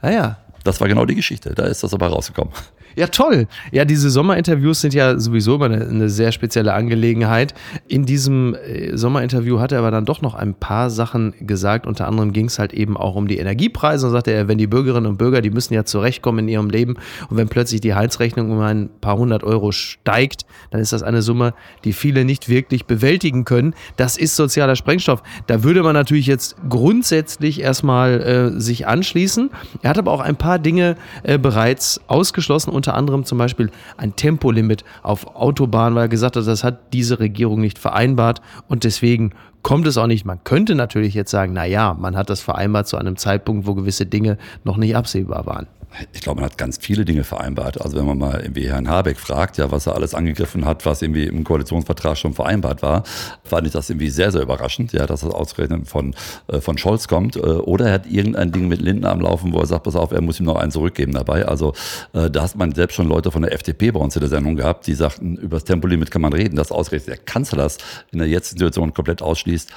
Naja. 0.01 0.37
Das 0.63 0.79
war 0.79 0.87
genau 0.87 1.05
die 1.05 1.15
Geschichte, 1.15 1.53
da 1.55 1.63
ist 1.63 1.83
das 1.83 1.93
aber 1.93 2.07
rausgekommen. 2.07 2.53
Ja, 2.95 3.07
toll. 3.07 3.47
Ja, 3.71 3.85
diese 3.85 4.09
Sommerinterviews 4.09 4.81
sind 4.81 4.93
ja 4.93 5.17
sowieso 5.17 5.55
immer 5.55 5.65
eine, 5.65 5.87
eine 5.87 6.09
sehr 6.09 6.31
spezielle 6.33 6.73
Angelegenheit. 6.73 7.53
In 7.87 8.05
diesem 8.05 8.53
äh, 8.55 8.97
Sommerinterview 8.97 9.59
hat 9.59 9.71
er 9.71 9.79
aber 9.79 9.91
dann 9.91 10.05
doch 10.05 10.21
noch 10.21 10.35
ein 10.35 10.53
paar 10.53 10.89
Sachen 10.89 11.33
gesagt. 11.39 11.87
Unter 11.87 12.07
anderem 12.07 12.33
ging 12.33 12.47
es 12.47 12.59
halt 12.59 12.73
eben 12.73 12.97
auch 12.97 13.15
um 13.15 13.29
die 13.29 13.37
Energiepreise 13.37 14.07
und 14.07 14.11
sagte 14.11 14.31
er, 14.31 14.49
wenn 14.49 14.57
die 14.57 14.67
Bürgerinnen 14.67 15.05
und 15.05 15.17
Bürger, 15.17 15.41
die 15.41 15.51
müssen 15.51 15.73
ja 15.73 15.85
zurechtkommen 15.85 16.39
in 16.39 16.49
ihrem 16.49 16.69
Leben 16.69 16.95
und 17.29 17.37
wenn 17.37 17.47
plötzlich 17.47 17.79
die 17.79 17.93
Heizrechnung 17.93 18.51
um 18.51 18.59
ein 18.59 18.89
paar 18.99 19.17
hundert 19.17 19.43
Euro 19.45 19.71
steigt, 19.71 20.45
dann 20.71 20.81
ist 20.81 20.91
das 20.91 21.01
eine 21.01 21.21
Summe, 21.21 21.53
die 21.85 21.93
viele 21.93 22.25
nicht 22.25 22.49
wirklich 22.49 22.85
bewältigen 22.85 23.45
können. 23.45 23.73
Das 23.95 24.17
ist 24.17 24.35
sozialer 24.35 24.75
Sprengstoff. 24.75 25.23
Da 25.47 25.63
würde 25.63 25.81
man 25.81 25.93
natürlich 25.93 26.27
jetzt 26.27 26.57
grundsätzlich 26.67 27.61
erstmal 27.61 28.21
äh, 28.21 28.59
sich 28.59 28.85
anschließen. 28.85 29.49
Er 29.81 29.91
hat 29.91 29.97
aber 29.97 30.11
auch 30.11 30.19
ein 30.19 30.35
paar 30.35 30.50
Dinge 30.59 30.95
äh, 31.23 31.37
bereits 31.37 32.01
ausgeschlossen. 32.07 32.71
Unter 32.71 32.95
anderem 32.95 33.25
zum 33.25 33.37
Beispiel 33.37 33.71
ein 33.97 34.15
Tempolimit 34.15 34.83
auf 35.03 35.35
Autobahnen, 35.35 35.95
weil 35.95 36.05
er 36.05 36.09
gesagt 36.09 36.35
hat, 36.35 36.47
das 36.47 36.63
hat 36.63 36.93
diese 36.93 37.19
Regierung 37.19 37.61
nicht 37.61 37.79
vereinbart. 37.79 38.41
Und 38.67 38.83
deswegen 38.83 39.31
kommt 39.63 39.87
es 39.87 39.97
auch 39.97 40.07
nicht. 40.07 40.25
Man 40.25 40.43
könnte 40.43 40.75
natürlich 40.75 41.13
jetzt 41.13 41.31
sagen, 41.31 41.53
na 41.53 41.65
ja, 41.65 41.93
man 41.93 42.15
hat 42.15 42.29
das 42.29 42.41
vereinbart 42.41 42.87
zu 42.87 42.97
einem 42.97 43.17
Zeitpunkt, 43.17 43.67
wo 43.67 43.75
gewisse 43.75 44.05
Dinge 44.05 44.37
noch 44.63 44.77
nicht 44.77 44.95
absehbar 44.95 45.45
waren 45.45 45.67
ich 46.13 46.21
glaube, 46.21 46.41
man 46.41 46.49
hat 46.49 46.57
ganz 46.57 46.77
viele 46.77 47.05
Dinge 47.05 47.23
vereinbart. 47.23 47.81
Also 47.81 47.97
wenn 47.97 48.05
man 48.05 48.17
mal 48.17 48.41
irgendwie 48.41 48.69
Herrn 48.69 48.87
Habeck 48.87 49.17
fragt, 49.17 49.57
ja, 49.57 49.71
was 49.71 49.87
er 49.87 49.95
alles 49.95 50.13
angegriffen 50.13 50.65
hat, 50.65 50.85
was 50.85 51.01
irgendwie 51.01 51.25
im 51.25 51.43
Koalitionsvertrag 51.43 52.17
schon 52.17 52.33
vereinbart 52.33 52.81
war, 52.81 53.03
fand 53.43 53.67
ich 53.67 53.73
das 53.73 53.89
irgendwie 53.89 54.09
sehr, 54.09 54.31
sehr 54.31 54.41
überraschend, 54.41 54.93
ja, 54.93 55.05
dass 55.05 55.21
das 55.21 55.33
ausgerechnet 55.33 55.87
von, 55.87 56.15
äh, 56.47 56.61
von 56.61 56.77
Scholz 56.77 57.07
kommt. 57.07 57.35
Äh, 57.35 57.39
oder 57.39 57.87
er 57.87 57.93
hat 57.93 58.05
irgendein 58.07 58.51
Ding 58.51 58.67
mit 58.67 58.81
Lindner 58.81 59.11
am 59.11 59.21
Laufen, 59.21 59.53
wo 59.53 59.59
er 59.59 59.65
sagt, 59.65 59.83
pass 59.83 59.95
auf, 59.95 60.11
er 60.11 60.21
muss 60.21 60.39
ihm 60.39 60.45
noch 60.45 60.55
einen 60.55 60.71
zurückgeben 60.71 61.11
dabei. 61.11 61.45
Also 61.45 61.73
äh, 62.13 62.29
da 62.29 62.43
hat 62.43 62.55
man 62.55 62.73
selbst 62.73 62.95
schon 62.95 63.07
Leute 63.07 63.31
von 63.31 63.41
der 63.41 63.53
FDP 63.53 63.91
bei 63.91 63.99
uns 63.99 64.15
in 64.15 64.21
der 64.21 64.29
Sendung 64.29 64.55
gehabt, 64.55 64.87
die 64.87 64.93
sagten, 64.93 65.35
über 65.37 65.57
das 65.57 65.65
Tempolimit 65.65 66.11
kann 66.11 66.21
man 66.21 66.33
reden, 66.33 66.55
dass 66.55 66.71
ausgerechnet 66.71 67.17
der 67.17 67.25
Kanzler 67.25 67.59
das 67.59 67.77
in 68.11 68.19
der 68.19 68.27
jetzigen 68.27 68.59
Situation 68.59 68.93
komplett 68.93 69.21
ausschließt. 69.21 69.69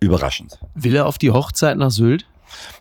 Überraschend. 0.00 0.58
Will 0.74 0.96
er 0.96 1.06
auf 1.06 1.18
die 1.18 1.30
Hochzeit 1.30 1.76
nach 1.76 1.90
Sylt? 1.90 2.24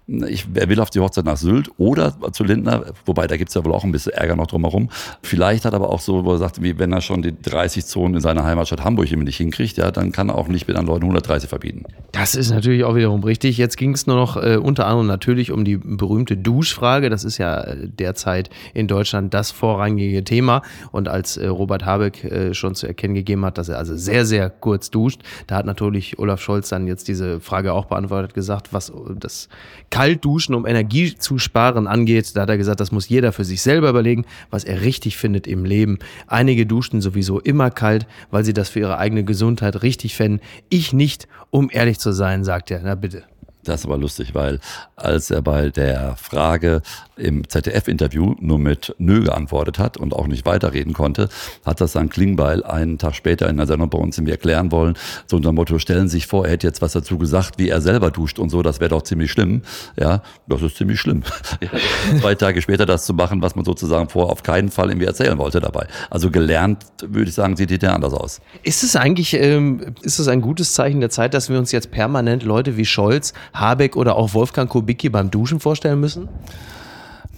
Ich, 0.08 0.48
er 0.54 0.70
will 0.70 0.80
auf 0.80 0.90
die 0.90 1.00
Hochzeit 1.00 1.26
nach 1.26 1.38
Sylt 1.38 1.70
oder 1.78 2.16
zu 2.32 2.44
Lindner, 2.44 2.86
wobei 3.06 3.28
da 3.28 3.38
gibt 3.38 3.50
es 3.50 3.56
ja 3.56 3.64
wohl 3.64 3.74
auch 3.74 3.84
ein 3.84 3.92
bisschen 3.92 4.14
Ärger 4.14 4.36
noch 4.36 4.48
drumherum. 4.48 4.90
Vielleicht 5.22 5.66
hat 5.66 5.74
er 5.74 5.78
aber 5.78 5.90
auch 5.90 6.00
so, 6.00 6.26
wo 6.26 6.34
er 6.34 6.38
sagt, 6.38 6.62
wie 6.62 6.80
wenn 6.80 6.92
er 6.92 7.02
schon 7.02 7.22
die 7.22 7.40
30 7.40 7.86
Zonen 7.86 8.16
in 8.16 8.22
seiner 8.22 8.44
Heimatstadt 8.44 8.84
Hamburg 8.84 9.12
immer 9.12 9.24
nicht 9.24 9.38
hinkriegt, 9.38 9.78
ja, 9.78 9.92
dann 9.92 10.12
kann 10.12 10.30
er 10.30 10.38
auch 10.38 10.48
nicht 10.48 10.68
mit 10.68 10.78
anderen 10.78 10.96
Leuten 10.96 11.06
130 11.06 11.50
verbieten. 11.50 11.84
Das 12.12 12.36
ist 12.36 12.50
natürlich 12.50 12.84
auch 12.84 12.96
wiederum 12.96 13.24
richtig. 13.24 13.58
Jetzt 13.58 13.78
ging 13.78 13.94
es 13.94 14.08
nur 14.08 14.16
noch 14.16 14.38
äh, 14.38 14.58
unter 14.58 14.88
anderem 14.88 15.08
natürlich 15.08 15.52
um 15.52 15.64
die 15.64 15.78
berühmte 15.78 16.38
Duschfrage. 16.38 17.10
Das 17.10 17.24
ist 17.24 17.38
ja 17.38 17.62
äh, 17.62 17.88
derzeit 17.88 18.50
in 18.74 18.88
Deutschland 18.88 19.34
das 19.34 19.52
vorrangige 19.52 20.24
Thema. 20.24 20.64
Und 20.92 21.08
als 21.08 21.38
äh, 21.38 21.48
Robert 21.48 21.86
Habeck 21.86 22.24
äh, 22.24 22.54
schon 22.54 22.76
zu 22.76 22.88
erkennen 22.88 23.14
gegeben 23.14 23.46
hat, 23.46 23.58
dass 23.58 23.70
er 23.70 23.78
also 23.78 23.96
sehr, 23.96 24.26
sehr 24.26 24.50
kurz 24.50 24.90
duscht, 24.90 25.22
da 25.48 25.58
hat 25.58 25.66
natürlich 25.66 26.18
Olaf 26.20 26.42
Scholz 26.42 26.70
dann 26.70 26.88
jetzt 26.88 27.08
diese 27.08 27.40
Frage 27.40 27.74
auch 27.74 27.86
beantwortet, 27.86 28.34
gesagt, 28.34 28.74
was 28.74 28.92
das 29.16 29.50
Kaltduschen, 29.90 30.56
um 30.56 30.66
Energie 30.66 31.16
zu 31.16 31.38
sparen, 31.38 31.88
angeht. 31.88 32.36
Da 32.36 32.42
hat 32.42 32.50
er 32.50 32.58
gesagt, 32.58 32.80
das 32.80 32.92
muss 32.92 33.10
jeder 33.10 33.32
für 33.32 33.44
sich 33.44 33.62
selber 33.62 33.90
überlegen, 33.90 34.26
was 34.50 34.64
er 34.64 34.82
richtig 34.82 35.18
findet 35.18 35.48
im 35.48 35.66
Leben. 35.66 36.00
Einige 36.28 36.66
duschen 36.66 37.02
sowieso 37.02 37.40
immer 37.40 37.72
kalt, 37.72 38.06
weil 38.32 38.44
sie 38.44 38.54
das 38.54 38.70
für 38.70 38.80
ihre 38.80 38.98
eigene 38.98 39.24
Gesundheit 39.24 39.82
richtig 39.82 40.16
fänden. 40.16 40.42
Ich 40.70 40.94
nicht, 40.94 41.28
um 41.50 41.70
ehrlich 41.72 42.00
zu 42.00 42.12
sein, 42.12 42.44
sagt 42.44 42.72
er. 42.72 42.82
Na 42.84 42.96
bitte. 42.96 43.24
Das 43.64 43.82
ist 43.82 43.86
aber 43.86 43.98
lustig, 43.98 44.34
weil 44.34 44.60
als 44.96 45.30
er 45.32 45.42
bei 45.42 45.70
der 45.70 46.16
Frage 46.16 46.82
im 47.20 47.48
ZDF-Interview 47.48 48.36
nur 48.40 48.60
mit 48.60 48.96
Nö 48.98 49.24
geantwortet 49.24 49.80
hat 49.80 49.98
und 49.98 50.14
auch 50.14 50.28
nicht 50.28 50.46
weiterreden 50.46 50.94
konnte, 50.94 51.30
hat 51.66 51.82
das 51.82 51.94
dann 51.94 52.10
Klingbeil 52.10 52.64
einen 52.64 52.98
Tag 52.98 53.16
später 53.16 53.50
in 53.50 53.58
der 53.58 53.68
Sendung 53.68 53.90
bei 53.90 53.98
uns 53.98 54.18
irgendwie 54.18 54.32
erklären 54.32 54.72
wollen. 54.72 54.96
So 55.28 55.38
unter 55.38 55.52
dem 55.52 55.56
Motto, 55.56 55.80
stellen 55.80 56.08
Sie 56.08 56.18
sich 56.18 56.28
vor, 56.28 56.46
er 56.46 56.52
hätte 56.52 56.68
jetzt 56.68 56.82
was 56.82 56.94
dazu 56.94 57.18
gesagt, 57.18 57.60
wie 57.60 57.70
er 57.70 57.82
selber 57.82 58.12
duscht 58.12 58.40
und 58.40 58.50
so, 58.50 58.62
das 58.62 58.80
wäre 58.80 58.90
doch 58.90 59.04
ziemlich 59.04 59.32
schlimm. 59.32 59.62
Ja, 60.00 60.22
das 60.48 60.62
ist 60.62 60.78
ziemlich 60.78 61.00
schlimm. 61.00 61.24
Zwei 62.22 62.36
Tage 62.36 62.62
später 62.62 62.86
das 62.86 63.06
zu 63.06 63.14
machen, 63.14 63.42
was 63.42 63.56
man 63.56 63.66
sozusagen 63.66 64.10
vorher 64.10 64.32
auf 64.32 64.44
keinen 64.44 64.70
Fall 64.70 64.90
irgendwie 64.90 65.08
erzählen 65.08 65.38
wollte 65.38 65.60
dabei. 65.60 65.88
Also 66.10 66.32
gelernt, 66.32 66.86
würde 67.02 67.30
ich 67.30 67.36
sagen, 67.36 67.56
sieht 67.56 67.70
die 67.70 67.88
anders 67.88 68.14
aus. 68.14 68.42
Ist 68.64 68.84
es 68.84 68.96
eigentlich, 68.96 69.34
ähm, 69.34 69.94
ist 70.02 70.20
es 70.20 70.28
ein 70.28 70.42
gutes 70.42 70.74
Zeichen 70.74 71.00
der 71.00 71.10
Zeit, 71.10 71.34
dass 71.34 71.50
wir 71.50 71.58
uns 71.58 71.72
jetzt 71.72 71.92
permanent 71.92 72.44
Leute 72.44 72.78
wie 72.78 72.86
Scholz 72.86 73.34
Habeck 73.54 73.96
oder 73.96 74.16
auch 74.16 74.34
Wolfgang 74.34 74.70
Kubicki 74.70 75.10
beim 75.10 75.32
Duschen 75.32 75.60
vorstellen 75.60 76.00
müssen? 76.00 76.28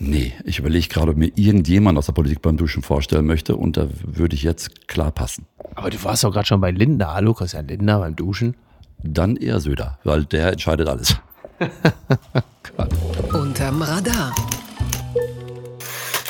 Nee, 0.03 0.33
ich 0.45 0.57
überlege 0.57 0.87
gerade, 0.87 1.11
ob 1.11 1.17
mir 1.17 1.31
irgendjemand 1.35 1.95
aus 1.95 2.07
der 2.07 2.13
Politik 2.13 2.41
beim 2.41 2.57
Duschen 2.57 2.81
vorstellen 2.81 3.27
möchte 3.27 3.55
und 3.55 3.77
da 3.77 3.87
würde 4.03 4.33
ich 4.33 4.41
jetzt 4.41 4.87
klar 4.87 5.11
passen. 5.11 5.45
Aber 5.75 5.91
du 5.91 6.03
warst 6.03 6.23
doch 6.23 6.31
gerade 6.31 6.47
schon 6.47 6.59
bei 6.59 6.71
Lindner. 6.71 7.13
Hallo, 7.13 7.35
Christian 7.35 7.67
Lindner 7.67 7.99
beim 7.99 8.15
Duschen? 8.15 8.55
Dann 9.03 9.35
eher 9.35 9.59
Söder, 9.59 9.99
weil 10.03 10.25
der 10.25 10.53
entscheidet 10.53 10.89
alles. 10.89 11.17
Unterm 13.31 13.83
Radar. 13.83 14.33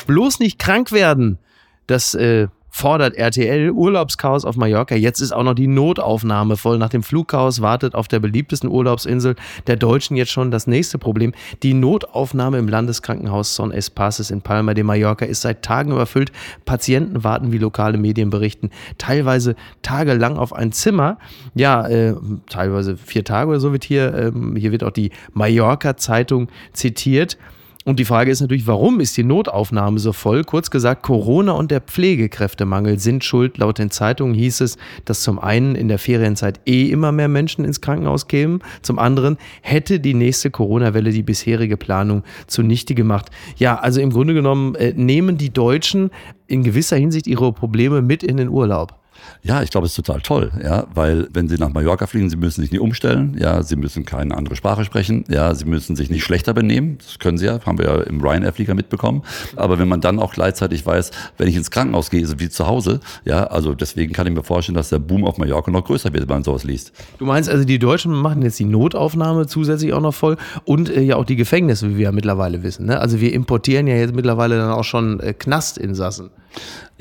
Bloß 0.06 0.40
nicht 0.40 0.58
krank 0.58 0.92
werden. 0.92 1.38
Das 1.86 2.12
äh, 2.12 2.48
fordert 2.72 3.14
RTL 3.14 3.70
Urlaubschaos 3.70 4.44
auf 4.46 4.56
Mallorca. 4.56 4.96
Jetzt 4.96 5.20
ist 5.20 5.30
auch 5.30 5.44
noch 5.44 5.54
die 5.54 5.66
Notaufnahme 5.66 6.56
voll. 6.56 6.78
Nach 6.78 6.88
dem 6.88 7.02
Flugchaos 7.02 7.60
wartet 7.60 7.94
auf 7.94 8.08
der 8.08 8.18
beliebtesten 8.18 8.68
Urlaubsinsel 8.68 9.36
der 9.66 9.76
Deutschen 9.76 10.16
jetzt 10.16 10.32
schon 10.32 10.50
das 10.50 10.66
nächste 10.66 10.98
Problem. 10.98 11.32
Die 11.62 11.74
Notaufnahme 11.74 12.58
im 12.58 12.66
Landeskrankenhaus 12.66 13.54
Son 13.54 13.72
Espaces 13.72 14.30
in 14.30 14.40
Palma 14.40 14.72
de 14.72 14.84
Mallorca 14.84 15.26
ist 15.26 15.42
seit 15.42 15.62
Tagen 15.62 15.92
überfüllt. 15.92 16.32
Patienten 16.64 17.22
warten, 17.22 17.52
wie 17.52 17.58
lokale 17.58 17.98
Medien 17.98 18.30
berichten, 18.30 18.70
teilweise 18.96 19.54
tagelang 19.82 20.38
auf 20.38 20.54
ein 20.54 20.72
Zimmer. 20.72 21.18
Ja, 21.54 21.86
äh, 21.86 22.14
teilweise 22.48 22.96
vier 22.96 23.22
Tage 23.22 23.50
oder 23.50 23.60
so 23.60 23.72
wird 23.72 23.84
hier, 23.84 24.14
ähm, 24.14 24.56
hier 24.56 24.72
wird 24.72 24.82
auch 24.82 24.90
die 24.90 25.10
Mallorca-Zeitung 25.34 26.48
zitiert. 26.72 27.36
Und 27.84 27.98
die 27.98 28.04
Frage 28.04 28.30
ist 28.30 28.40
natürlich, 28.40 28.66
warum 28.66 29.00
ist 29.00 29.16
die 29.16 29.24
Notaufnahme 29.24 29.98
so 29.98 30.12
voll? 30.12 30.44
Kurz 30.44 30.70
gesagt, 30.70 31.02
Corona 31.02 31.52
und 31.52 31.70
der 31.70 31.80
Pflegekräftemangel 31.80 32.98
sind 32.98 33.24
schuld. 33.24 33.58
Laut 33.58 33.78
den 33.78 33.90
Zeitungen 33.90 34.34
hieß 34.34 34.60
es, 34.60 34.76
dass 35.04 35.22
zum 35.22 35.38
einen 35.38 35.74
in 35.74 35.88
der 35.88 35.98
Ferienzeit 35.98 36.60
eh 36.66 36.86
immer 36.86 37.10
mehr 37.10 37.28
Menschen 37.28 37.64
ins 37.64 37.80
Krankenhaus 37.80 38.28
kämen, 38.28 38.60
zum 38.82 38.98
anderen 38.98 39.36
hätte 39.62 39.98
die 39.98 40.14
nächste 40.14 40.50
Corona-Welle 40.50 41.10
die 41.10 41.22
bisherige 41.22 41.76
Planung 41.76 42.22
zunichte 42.46 42.94
gemacht. 42.94 43.30
Ja, 43.56 43.78
also 43.78 44.00
im 44.00 44.10
Grunde 44.10 44.34
genommen 44.34 44.74
äh, 44.76 44.92
nehmen 44.94 45.36
die 45.36 45.52
Deutschen 45.52 46.10
in 46.46 46.62
gewisser 46.62 46.96
Hinsicht 46.96 47.26
ihre 47.26 47.52
Probleme 47.52 48.02
mit 48.02 48.22
in 48.22 48.36
den 48.36 48.48
Urlaub. 48.48 49.01
Ja, 49.42 49.62
ich 49.62 49.70
glaube, 49.70 49.86
es 49.86 49.92
ist 49.92 50.04
total 50.04 50.20
toll, 50.20 50.52
ja, 50.62 50.86
weil 50.94 51.28
wenn 51.32 51.48
Sie 51.48 51.56
nach 51.56 51.72
Mallorca 51.72 52.06
fliegen, 52.06 52.30
Sie 52.30 52.36
müssen 52.36 52.60
sich 52.60 52.70
nicht 52.70 52.80
umstellen, 52.80 53.36
ja, 53.38 53.62
Sie 53.62 53.76
müssen 53.76 54.04
keine 54.04 54.36
andere 54.36 54.56
Sprache 54.56 54.84
sprechen, 54.84 55.24
ja, 55.28 55.54
Sie 55.54 55.64
müssen 55.64 55.96
sich 55.96 56.10
nicht 56.10 56.22
schlechter 56.22 56.54
benehmen, 56.54 56.98
das 56.98 57.18
können 57.18 57.38
Sie 57.38 57.46
ja, 57.46 57.58
haben 57.64 57.78
wir 57.78 57.86
ja 57.86 58.00
im 58.02 58.20
Ryanair-Flieger 58.20 58.74
mitbekommen. 58.74 59.22
Aber 59.56 59.78
wenn 59.78 59.88
man 59.88 60.00
dann 60.00 60.18
auch 60.18 60.32
gleichzeitig 60.32 60.86
weiß, 60.86 61.10
wenn 61.38 61.48
ich 61.48 61.56
ins 61.56 61.70
Krankenhaus 61.70 62.10
gehe, 62.10 62.20
ist 62.20 62.28
es 62.28 62.38
wie 62.38 62.48
zu 62.48 62.66
Hause, 62.66 63.00
ja, 63.24 63.44
also 63.44 63.74
deswegen 63.74 64.12
kann 64.12 64.26
ich 64.26 64.32
mir 64.32 64.42
vorstellen, 64.42 64.76
dass 64.76 64.90
der 64.90 64.98
Boom 64.98 65.24
auf 65.24 65.38
Mallorca 65.38 65.70
noch 65.70 65.84
größer 65.84 66.12
wird, 66.12 66.28
wenn 66.28 66.36
man 66.36 66.44
sowas 66.44 66.64
liest. 66.64 66.92
Du 67.18 67.26
meinst 67.26 67.50
also, 67.50 67.64
die 67.64 67.78
Deutschen 67.78 68.12
machen 68.12 68.42
jetzt 68.42 68.58
die 68.58 68.64
Notaufnahme 68.64 69.46
zusätzlich 69.46 69.92
auch 69.92 70.00
noch 70.00 70.14
voll 70.14 70.36
und 70.64 70.88
äh, 70.88 71.00
ja 71.00 71.16
auch 71.16 71.24
die 71.24 71.36
Gefängnisse, 71.36 71.90
wie 71.90 71.96
wir 71.96 72.04
ja 72.04 72.12
mittlerweile 72.12 72.62
wissen. 72.62 72.86
Ne? 72.86 73.00
Also 73.00 73.20
wir 73.20 73.32
importieren 73.32 73.86
ja 73.86 73.96
jetzt 73.96 74.14
mittlerweile 74.14 74.56
dann 74.56 74.70
auch 74.70 74.84
schon 74.84 75.20
äh, 75.20 75.34
Knastinsassen. 75.34 76.30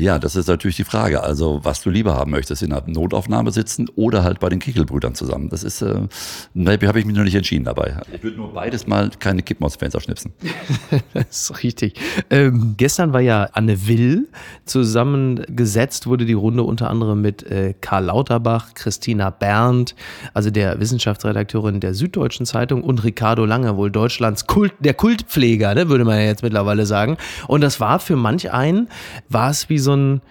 Ja, 0.02 0.18
das 0.18 0.36
ist 0.36 0.48
natürlich 0.48 0.78
die 0.78 0.84
Frage. 0.84 1.22
Also, 1.22 1.60
was 1.64 1.84
du 1.84 1.92
lieber 1.92 2.16
haben 2.16 2.32
möchtest, 2.32 2.64
in 2.64 2.74
einer 2.74 2.82
Notaufnahme 2.88 3.52
sitzen 3.52 3.88
oder 3.96 4.24
halt 4.24 4.40
bei 4.40 4.50
den 4.50 4.58
Kichelbrüdern 4.58 5.14
zusammen. 5.14 5.50
Das 5.50 5.64
ist, 5.64 5.84
äh, 5.84 6.08
habe 6.66 7.00
ich 7.00 7.06
mich 7.06 7.16
noch 7.16 7.24
nicht 7.24 7.36
entschieden 7.36 7.66
dabei. 7.66 7.98
Ich 8.12 8.24
würde 8.24 8.38
nur 8.38 8.54
beides 8.54 8.88
mal 8.88 9.12
keine 9.20 9.44
Kippen 9.44 9.64
aus 9.64 9.76
Fenster 9.76 10.02
schnipsen. 10.02 10.34
das 11.14 11.50
ist 11.50 11.64
richtig. 11.64 12.00
Ähm, 12.32 12.74
gestern 12.78 13.14
war 13.14 13.22
ja 13.22 13.50
Anne 13.54 13.88
Will 13.88 14.28
zusammengesetzt, 14.66 16.08
wurde 16.08 16.26
die 16.26 16.34
Runde 16.34 16.64
unter 16.64 16.90
anderem 16.90 17.22
mit 17.22 17.44
äh, 17.44 17.76
Karl 17.80 18.06
Lauterbach, 18.06 18.74
Christina 18.74 19.30
Berndt, 19.30 19.94
also 20.34 20.50
der 20.50 20.80
Wissenschaftsredakteurin 20.80 21.80
der 21.80 21.94
Süddeutschen 21.94 22.48
Zeitung 22.48 22.84
und 22.84 23.04
Ricardo 23.04 23.46
Lange, 23.46 23.78
wohl 23.78 23.92
Deutschlands 23.92 24.48
Kult, 24.48 24.74
der 24.80 24.96
Kultpfleger, 24.96 25.76
ne, 25.76 25.90
würde 25.90 26.06
man 26.06 26.18
ja 26.18 26.26
jetzt 26.26 26.42
mittlerweile 26.42 26.86
sagen. 26.86 27.18
Und 27.48 27.62
das 27.62 27.80
war 27.80 28.00
für 28.00 28.16
manch 28.16 28.52
einen, 28.52 28.88
war 29.30 29.41
es 29.50 29.70
wie 29.70 29.80
so 29.80 29.96
ein 29.96 30.22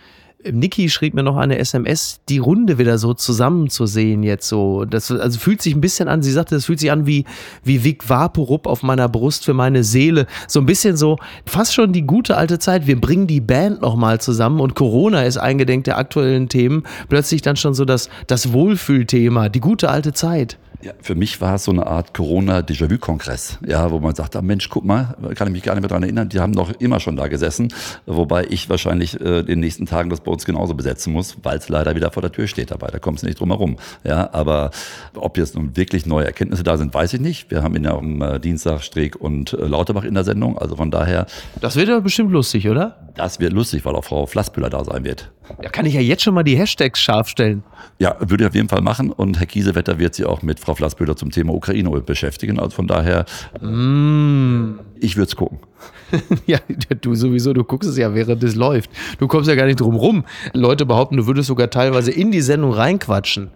Niki 0.51 0.89
schrieb 0.89 1.15
mir 1.15 1.23
noch 1.23 1.37
eine 1.37 1.59
SMS, 1.59 2.21
die 2.29 2.39
Runde 2.39 2.79
wieder 2.79 2.99
so 2.99 3.13
zusammen 3.15 3.69
zu 3.69 3.87
sehen 3.87 4.23
jetzt 4.23 4.49
so. 4.49 4.85
Das 4.85 5.11
also 5.11 5.39
fühlt 5.39 5.61
sich 5.61 5.75
ein 5.75 5.81
bisschen 5.81 6.09
an, 6.09 6.23
sie 6.23 6.33
sagte, 6.33 6.55
das 6.55 6.65
fühlt 6.65 6.81
sich 6.81 6.91
an 6.91 7.07
wie, 7.07 7.25
wie 7.63 7.85
Vic 7.85 8.09
Vaporub 8.09 8.67
auf 8.67 8.83
meiner 8.83 9.09
Brust 9.09 9.45
für 9.45 9.55
meine 9.55 9.85
Seele. 9.85 10.27
So 10.49 10.61
ein 10.61 10.67
bisschen 10.67 10.97
so, 10.97 11.19
fast 11.45 11.75
schon 11.75 11.93
die 11.93 12.07
gute 12.07 12.37
alte 12.37 12.59
Zeit. 12.59 12.87
Wir 12.87 13.01
bringen 13.01 13.27
die 13.27 13.41
Band 13.41 13.83
nochmal 13.83 14.21
zusammen 14.21 14.61
und 14.61 14.75
Corona 14.75 15.25
ist 15.25 15.37
eingedenk 15.37 15.85
der 15.85 15.99
aktuellen 15.99 16.49
Themen. 16.49 16.85
Plötzlich 17.09 17.43
dann 17.43 17.57
schon 17.57 17.75
so 17.75 17.85
das, 17.85 18.09
das 18.27 18.53
Wohlfühlthema, 18.53 19.49
die 19.51 19.61
gute 19.61 19.91
alte 19.91 20.13
Zeit. 20.13 20.59
Ja, 20.83 20.93
für 21.03 21.15
mich 21.15 21.43
war 21.43 21.57
es 21.57 21.65
so 21.65 21.73
eine 21.73 21.87
Art 21.87 22.15
Corona-Déjà-vu-Kongress, 22.15 23.59
ja, 23.67 23.91
wo 23.91 23.99
man 23.99 24.15
sagt, 24.15 24.35
ah, 24.35 24.41
Mensch, 24.41 24.71
guck 24.71 24.85
mal, 24.85 25.15
kann 25.35 25.49
ich 25.49 25.53
mich 25.53 25.63
gar 25.63 25.75
nicht 25.75 25.83
mehr 25.83 25.91
dran 25.91 26.03
erinnern, 26.03 26.31
die 26.31 26.41
haben 26.41 26.55
doch 26.55 26.73
immer 26.79 27.01
schon 27.01 27.17
da 27.17 27.29
gesessen, 27.29 27.69
wobei 28.07 28.47
ich 28.49 28.71
wahrscheinlich 28.71 29.21
äh, 29.21 29.41
in 29.41 29.47
den 29.47 29.61
nächsten 29.61 29.85
Tagen 29.85 30.09
das 30.09 30.21
bei 30.21 30.33
uns 30.33 30.47
genauso 30.47 30.73
besetzen 30.73 31.13
muss, 31.13 31.37
weil 31.43 31.59
es 31.59 31.69
leider 31.69 31.95
wieder 31.97 32.11
vor 32.11 32.23
der 32.23 32.33
Tür 32.33 32.47
steht 32.47 32.71
dabei, 32.71 32.87
da 32.87 32.99
kommst 32.99 33.23
du 33.23 33.27
nicht 33.27 33.39
drum 33.39 33.51
herum. 33.51 33.77
Ja, 34.05 34.33
aber 34.33 34.71
ob 35.15 35.37
jetzt 35.37 35.55
nun 35.55 35.77
wirklich 35.77 36.07
neue 36.07 36.25
Erkenntnisse 36.25 36.63
da 36.63 36.79
sind, 36.79 36.95
weiß 36.95 37.13
ich 37.13 37.21
nicht. 37.21 37.51
Wir 37.51 37.63
haben 37.63 37.77
ihn 37.77 37.85
ja 37.85 37.95
am 37.95 38.23
äh, 38.23 38.41
Dienstag 38.41 38.83
Streeck 38.83 39.17
und 39.17 39.53
äh, 39.53 39.67
Lauterbach 39.67 40.05
in 40.05 40.15
der 40.15 40.25
Sendung, 40.25 40.57
also 40.57 40.77
von 40.77 40.91
daher. 40.91 41.27
Das 41.61 41.77
wird 41.77 41.89
ja 41.89 42.01
bestimmt 42.01 42.33
lustig, 42.33 42.67
oder? 42.69 42.97
Das 43.17 43.39
wird 43.39 43.53
lustig, 43.53 43.85
weil 43.85 43.95
auch 43.97 44.05
Frau 44.05 44.25
Flassbüller 44.25 44.71
da 44.71 44.83
sein 44.83 45.05
wird. 45.05 45.31
Da 45.61 45.69
kann 45.69 45.87
ich 45.87 45.95
ja 45.95 46.01
jetzt 46.01 46.23
schon 46.23 46.35
mal 46.35 46.43
die 46.43 46.57
Hashtags 46.57 47.01
scharf 47.01 47.29
stellen. 47.29 47.63
Ja, 47.99 48.17
würde 48.21 48.45
ich 48.45 48.49
auf 48.49 48.55
jeden 48.55 48.69
Fall 48.69 48.81
machen. 48.81 49.11
Und 49.11 49.39
Herr 49.39 49.47
Kiesewetter 49.47 49.99
wird 49.99 50.15
sich 50.15 50.27
auch 50.27 50.43
mit 50.43 50.61
Frau 50.61 50.75
Flassböder 50.75 51.17
zum 51.17 51.31
Thema 51.31 51.53
Ukraine 51.55 51.91
beschäftigen. 52.01 52.59
Also 52.59 52.77
von 52.77 52.87
daher, 52.87 53.25
mm. 53.61 54.79
ich 55.01 55.17
würde 55.17 55.29
es 55.29 55.37
gucken. 55.37 55.59
ja, 56.47 56.59
du 57.01 57.15
sowieso, 57.15 57.53
du 57.53 57.65
guckst 57.65 57.89
es 57.89 57.97
ja, 57.97 58.15
während 58.15 58.43
es 58.43 58.55
läuft. 58.55 58.91
Du 59.19 59.29
kommst 59.29 59.49
ja 59.49 59.55
gar 59.55 59.67
nicht 59.67 59.81
drum 59.81 59.97
rum. 59.97 60.25
Leute 60.53 60.87
behaupten, 60.87 61.17
du 61.17 61.27
würdest 61.27 61.49
sogar 61.49 61.71
teilweise 61.71 62.11
in 62.11 62.31
die 62.31 62.41
Sendung 62.41 62.73
reinquatschen. 62.73 63.51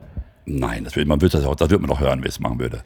Nein, 0.46 0.84
das 0.84 0.94
wird, 0.94 1.08
man 1.08 1.22
wird 1.22 1.32
das 1.32 1.44
auch, 1.46 1.54
das 1.54 1.70
wird 1.70 1.80
man 1.80 1.88
doch 1.88 2.00
hören, 2.00 2.22
wie 2.22 2.28
es 2.28 2.38
machen 2.38 2.58
würde. 2.58 2.82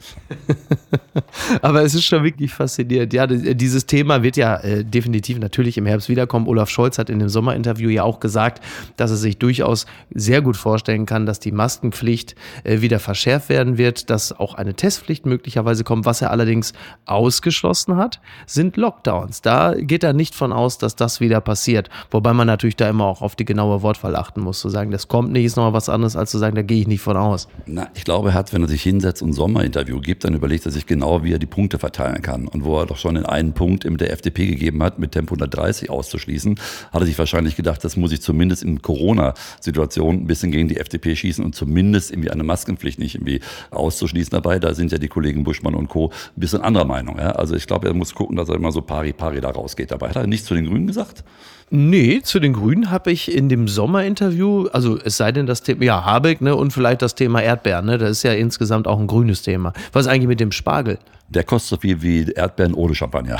Aber 1.61 1.83
es 1.83 1.93
ist 1.93 2.05
schon 2.05 2.23
wirklich 2.23 2.53
faszinierend. 2.53 3.11
Ja, 3.11 3.27
dieses 3.27 3.85
Thema 3.85 4.23
wird 4.23 4.37
ja 4.37 4.55
äh, 4.57 4.85
definitiv 4.85 5.39
natürlich 5.39 5.77
im 5.77 5.85
Herbst 5.85 6.07
wiederkommen. 6.07 6.47
Olaf 6.47 6.69
Scholz 6.69 6.97
hat 6.97 7.09
in 7.09 7.19
dem 7.19 7.27
Sommerinterview 7.27 7.89
ja 7.89 8.03
auch 8.03 8.21
gesagt, 8.21 8.63
dass 8.95 9.11
er 9.11 9.17
sich 9.17 9.39
durchaus 9.39 9.87
sehr 10.09 10.41
gut 10.41 10.55
vorstellen 10.55 11.05
kann, 11.05 11.25
dass 11.25 11.41
die 11.41 11.51
Maskenpflicht 11.51 12.35
äh, 12.63 12.79
wieder 12.79 12.97
verschärft 12.99 13.49
werden 13.49 13.77
wird, 13.77 14.09
dass 14.09 14.31
auch 14.31 14.53
eine 14.53 14.75
Testpflicht 14.75 15.25
möglicherweise 15.25 15.83
kommt. 15.83 16.05
Was 16.05 16.21
er 16.21 16.31
allerdings 16.31 16.71
ausgeschlossen 17.05 17.97
hat, 17.97 18.21
sind 18.45 18.77
Lockdowns. 18.77 19.41
Da 19.41 19.73
geht 19.75 20.05
er 20.05 20.13
nicht 20.13 20.33
von 20.33 20.53
aus, 20.53 20.77
dass 20.77 20.95
das 20.95 21.19
wieder 21.19 21.41
passiert. 21.41 21.89
Wobei 22.09 22.31
man 22.31 22.47
natürlich 22.47 22.77
da 22.77 22.89
immer 22.89 23.03
auch 23.03 23.21
auf 23.21 23.35
die 23.35 23.43
genaue 23.43 23.81
Wortwahl 23.81 24.15
achten 24.15 24.39
muss. 24.39 24.61
Zu 24.61 24.69
sagen, 24.69 24.91
das 24.91 25.09
kommt 25.09 25.33
nicht, 25.33 25.43
ist 25.43 25.57
nochmal 25.57 25.73
was 25.73 25.89
anderes, 25.89 26.15
als 26.15 26.31
zu 26.31 26.37
sagen, 26.37 26.55
da 26.55 26.61
gehe 26.61 26.79
ich 26.79 26.87
nicht 26.87 27.01
von 27.01 27.17
aus. 27.17 27.48
Na, 27.65 27.89
ich 27.93 28.03
glaube, 28.03 28.29
er 28.29 28.33
hat, 28.33 28.51
wenn 28.51 28.63
er 28.63 28.67
sich 28.67 28.81
hinsetzt 28.81 29.21
und 29.21 29.29
ein 29.29 29.33
Sommerinterview 29.33 29.99
gibt, 29.99 30.23
dann 30.23 30.33
überlegt 30.33 30.65
er 30.65 30.71
sich 30.71 30.85
genau, 30.85 31.23
wie 31.23 31.33
er 31.33 31.39
die 31.39 31.45
Punkte 31.45 31.77
verteilen 31.77 32.21
kann. 32.21 32.47
Und 32.47 32.65
wo 32.65 32.79
er 32.79 32.85
doch 32.85 32.97
schon 32.97 33.15
in 33.15 33.25
einen 33.25 33.53
Punkt 33.53 33.85
mit 33.85 34.01
der 34.01 34.11
FDP 34.11 34.47
gegeben 34.47 34.81
hat, 34.81 34.97
mit 34.97 35.11
Tempo 35.11 35.35
130 35.35 35.89
auszuschließen, 35.89 36.59
hat 36.91 37.01
er 37.01 37.05
sich 37.05 37.19
wahrscheinlich 37.19 37.55
gedacht, 37.55 37.83
das 37.83 37.95
muss 37.95 38.11
ich 38.11 38.21
zumindest 38.21 38.63
in 38.63 38.81
Corona-Situationen 38.81 40.21
ein 40.21 40.27
bisschen 40.27 40.51
gegen 40.51 40.67
die 40.67 40.77
FDP 40.77 41.15
schießen 41.15 41.43
und 41.45 41.53
zumindest 41.53 42.11
irgendwie 42.11 42.31
eine 42.31 42.43
Maskenpflicht 42.43 42.97
nicht 42.97 43.15
irgendwie 43.15 43.41
auszuschließen 43.71 44.31
dabei. 44.31 44.59
Da 44.59 44.73
sind 44.73 44.91
ja 44.91 44.97
die 44.97 45.07
Kollegen 45.07 45.43
Buschmann 45.43 45.75
und 45.75 45.89
Co. 45.89 46.07
ein 46.07 46.39
bisschen 46.39 46.61
anderer 46.61 46.85
Meinung. 46.85 47.19
Ja? 47.19 47.33
Also 47.33 47.55
ich 47.55 47.67
glaube, 47.67 47.87
er 47.87 47.93
muss 47.93 48.15
gucken, 48.15 48.35
dass 48.35 48.49
er 48.49 48.55
immer 48.55 48.71
so 48.71 48.81
pari 48.81 49.13
pari 49.13 49.41
da 49.41 49.51
rausgeht 49.51 49.91
dabei. 49.91 50.09
Hat 50.09 50.15
er 50.15 50.27
nichts 50.27 50.47
zu 50.47 50.55
den 50.55 50.65
Grünen 50.65 50.87
gesagt? 50.87 51.23
Nee, 51.71 52.21
zu 52.23 52.39
den 52.39 52.53
Grünen 52.53 52.89
habe 52.89 53.11
ich 53.11 53.31
in 53.31 53.47
dem 53.47 53.67
Sommerinterview, 53.67 54.67
also 54.73 54.97
es 55.03 55.17
sei 55.17 55.31
denn 55.31 55.45
das 55.45 55.61
Thema, 55.61 55.83
ja, 55.83 56.03
Habeck, 56.03 56.41
ne, 56.41 56.55
und 56.55 56.73
vielleicht 56.73 57.03
das 57.03 57.13
Thema 57.13 57.43
Erdbeeren, 57.43 57.85
ne, 57.85 57.97
das 57.99 58.11
ist 58.11 58.23
ja 58.23 58.33
insgesamt 58.33 58.87
auch 58.87 58.99
ein 58.99 59.05
grünes 59.05 59.43
Thema. 59.43 59.73
Was 59.93 60.05
ist 60.05 60.11
eigentlich 60.11 60.27
mit 60.27 60.39
dem 60.39 60.51
Spargel? 60.51 60.97
Der 61.29 61.43
kostet 61.43 61.69
so 61.69 61.77
viel 61.77 62.01
wie 62.01 62.31
Erdbeeren 62.31 62.73
ohne 62.73 62.95
Champagner. 62.95 63.39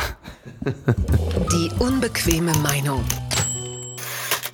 Die 1.51 1.71
unbequeme 1.79 2.51
Meinung 2.61 3.03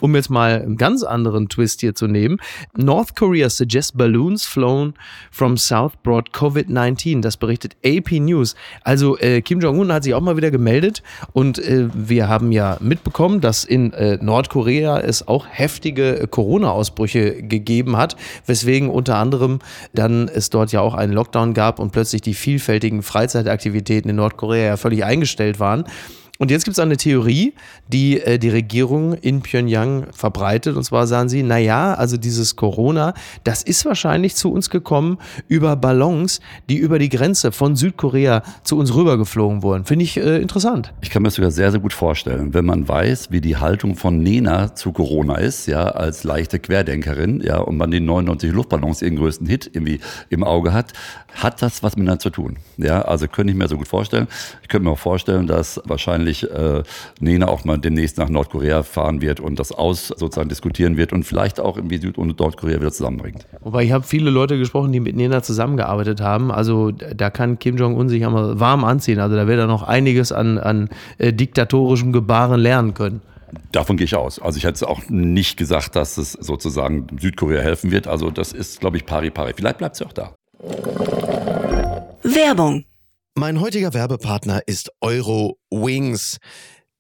um 0.02 0.16
jetzt 0.16 0.30
mal 0.30 0.62
einen 0.62 0.78
ganz 0.78 1.04
anderen 1.04 1.50
Twist 1.50 1.82
hier 1.82 1.96
zu 1.96 2.08
nehmen. 2.08 2.38
North 2.76 3.16
Korea 3.16 3.50
suggests 3.50 3.92
balloons 3.92 4.46
flown 4.46 4.94
from 5.32 5.58
South 5.58 5.94
brought 6.04 6.32
COVID-19. 6.32 7.22
Das 7.22 7.38
berichtet 7.38 7.76
AP 7.86 8.12
News. 8.14 8.56
Also 8.84 9.18
äh, 9.18 9.42
Kim 9.42 9.60
Jong-un 9.60 9.92
hat 9.92 10.04
sich 10.04 10.14
auch 10.14 10.22
mal 10.22 10.38
wieder 10.38 10.52
gemeldet 10.52 11.04
und 11.34 11.60
äh, 11.60 11.88
wir 11.94 12.28
haben 12.28 12.52
ja 12.52 12.78
mitbekommen, 12.80 13.42
dass 13.42 13.64
in 13.64 13.94
äh, 13.94 14.18
Nordkorea 14.22 15.00
es 15.00 15.28
auch 15.28 15.46
heftige 15.50 16.20
äh, 16.20 16.28
Corona-Ausbrüche 16.28 17.44
gegeben 17.44 17.98
hat, 17.98 18.16
weswegen 18.46 18.90
unter 18.90 19.18
anderem 19.18 19.60
dann 19.94 20.28
es 20.28 20.50
dort 20.50 20.72
ja 20.72 20.82
auch 20.82 20.94
einen 20.94 21.14
Lockdown 21.14 21.54
gab 21.54 21.80
und 21.80 21.92
plötzlich 21.92 22.22
die 22.22 22.34
vielfältigen 22.34 23.02
Freizeitaktivitäten 23.02 24.10
in 24.10 24.16
Nordkorea 24.18 24.66
ja 24.66 24.78
völlig 24.78 25.04
eingestellt 25.04 25.60
waren. 25.60 25.86
Und 26.38 26.52
jetzt 26.52 26.66
gibt 26.66 26.74
es 26.74 26.80
eine 26.80 26.98
Theorie, 26.98 27.54
die 27.88 28.20
äh, 28.20 28.38
die 28.38 28.50
Regierung 28.50 29.14
in 29.14 29.42
Pyongyang 29.42 30.08
verbreitet. 30.12 30.76
Und 30.76 30.84
zwar 30.84 31.08
sagen 31.08 31.30
sie, 31.30 31.44
naja, 31.44 31.94
also 31.94 32.18
dieses 32.18 32.58
Corona, 32.58 33.14
das 33.46 33.64
ist 33.64 33.86
wahrscheinlich 33.86 34.36
zu 34.36 34.52
uns 34.52 34.70
gekommen 34.70 35.18
über 35.48 35.78
Ballons, 35.78 36.42
die 36.70 36.78
über 36.78 37.00
die 37.00 37.08
Grenze 37.08 37.54
von 37.54 37.78
Südkorea 37.78 38.44
zu 38.64 38.78
uns 38.78 38.94
rübergeflogen 38.94 39.64
wurden. 39.64 39.86
Finde 39.86 40.04
ich 40.04 40.18
äh, 40.18 40.42
interessant. 40.42 40.94
Ich 41.02 41.10
kann 41.10 41.22
mir 41.22 41.30
das 41.30 41.36
sogar 41.36 41.52
sehr, 41.52 41.72
sehr 41.72 41.80
gut 41.80 41.94
vorstellen, 41.94 42.54
wenn 42.54 42.66
man 42.66 42.88
weiß, 42.88 43.32
wie 43.32 43.40
die 43.40 43.56
Haltung 43.56 43.96
von 43.96 44.22
Nena 44.22 44.76
zu 44.76 44.92
Corona 44.92 45.38
ist, 45.38 45.68
ja, 45.68 45.86
als 45.86 46.26
leichte 46.26 46.60
Querdenkerin, 46.60 47.42
ja, 47.42 47.60
und 47.60 47.78
man 47.78 47.92
die 47.92 48.02
99 48.02 48.52
Luftballons, 48.52 49.02
ihren 49.02 49.16
größten 49.16 49.48
Hit 49.48 49.70
irgendwie 49.74 50.02
im 50.30 50.44
Auge 50.44 50.74
hat, 50.74 50.92
hat 51.36 51.62
das 51.62 51.84
was 51.84 51.96
miteinander 51.96 52.20
zu 52.20 52.30
tun. 52.30 52.58
Ja, 52.78 53.02
also 53.04 53.28
könnte 53.28 53.52
ich 53.52 53.58
mir 53.58 53.68
so 53.68 53.78
gut 53.78 53.88
vorstellen. 53.88 54.28
Ich 54.62 54.70
könnte 54.70 54.86
mir 54.86 54.92
auch 54.92 55.00
vorstellen, 55.00 55.48
dass 55.48 55.82
wahrscheinlich 55.86 56.50
äh, 56.50 56.84
Nena 57.20 57.48
auch 57.48 57.66
mal 57.66 57.78
demnächst 57.78 58.18
nach 58.18 58.30
Nordkorea 58.30 58.84
fahren 58.84 59.22
wird 59.22 59.40
und 59.40 59.60
das 59.60 59.72
aus 59.72 60.08
sozusagen 60.08 60.50
diskutieren 60.50 60.98
wird 60.98 61.14
und 61.14 61.24
vielleicht 61.24 61.60
auch 61.60 61.78
irgendwie 61.78 61.98
Süd- 61.98 62.18
und 62.18 62.40
Nordkorea 62.40 62.80
wieder 62.80 62.92
zusammenbringt. 62.92 63.46
Wobei 63.62 63.84
ich 63.84 63.92
habe 63.92 64.06
viele 64.06 64.30
Leute 64.30 64.58
gesprochen, 64.58 64.92
die 64.92 65.00
mit 65.00 65.16
Nena 65.16 65.44
zusammengearbeitet 65.44 66.22
haben. 66.22 66.52
Also 66.52 66.92
da 66.92 67.30
kann 67.30 67.60
Kim 67.60 67.78
Jong-un 67.78 68.10
sich 68.10 68.26
einmal 68.26 68.60
warm 68.60 68.84
anziehen. 68.84 69.20
Also 69.20 69.36
da 69.36 69.48
wird 69.48 69.60
er 69.60 69.68
noch 69.68 69.84
einiges 69.84 70.32
an, 70.32 70.58
an 70.58 70.90
äh, 71.18 71.34
diktatorischem 71.34 72.14
Gebaren 72.14 72.60
lernen 72.60 72.94
können. 72.94 73.22
Davon 73.72 73.98
gehe 73.98 74.06
ich 74.06 74.16
aus. 74.16 74.42
Also 74.42 74.58
ich 74.58 74.64
hätte 74.64 74.76
es 74.76 74.84
auch 74.84 75.02
nicht 75.10 75.58
gesagt, 75.58 75.96
dass 75.96 76.18
es 76.18 76.34
sozusagen 76.34 77.08
Südkorea 77.20 77.62
helfen 77.62 77.92
wird. 77.92 78.08
Also 78.08 78.32
das 78.32 78.52
ist, 78.54 78.80
glaube 78.80 78.98
ich, 78.98 79.06
pari 79.06 79.30
pari. 79.30 79.54
Vielleicht 79.56 79.78
bleibt 79.78 79.96
sie 79.96 80.06
auch 80.06 80.14
da. 80.14 80.34
Werbung. 82.24 82.86
Mein 83.36 83.60
heutiger 83.60 83.94
Werbepartner 83.94 84.62
ist 84.66 84.92
Euro 85.02 85.58
Wings. 85.70 86.38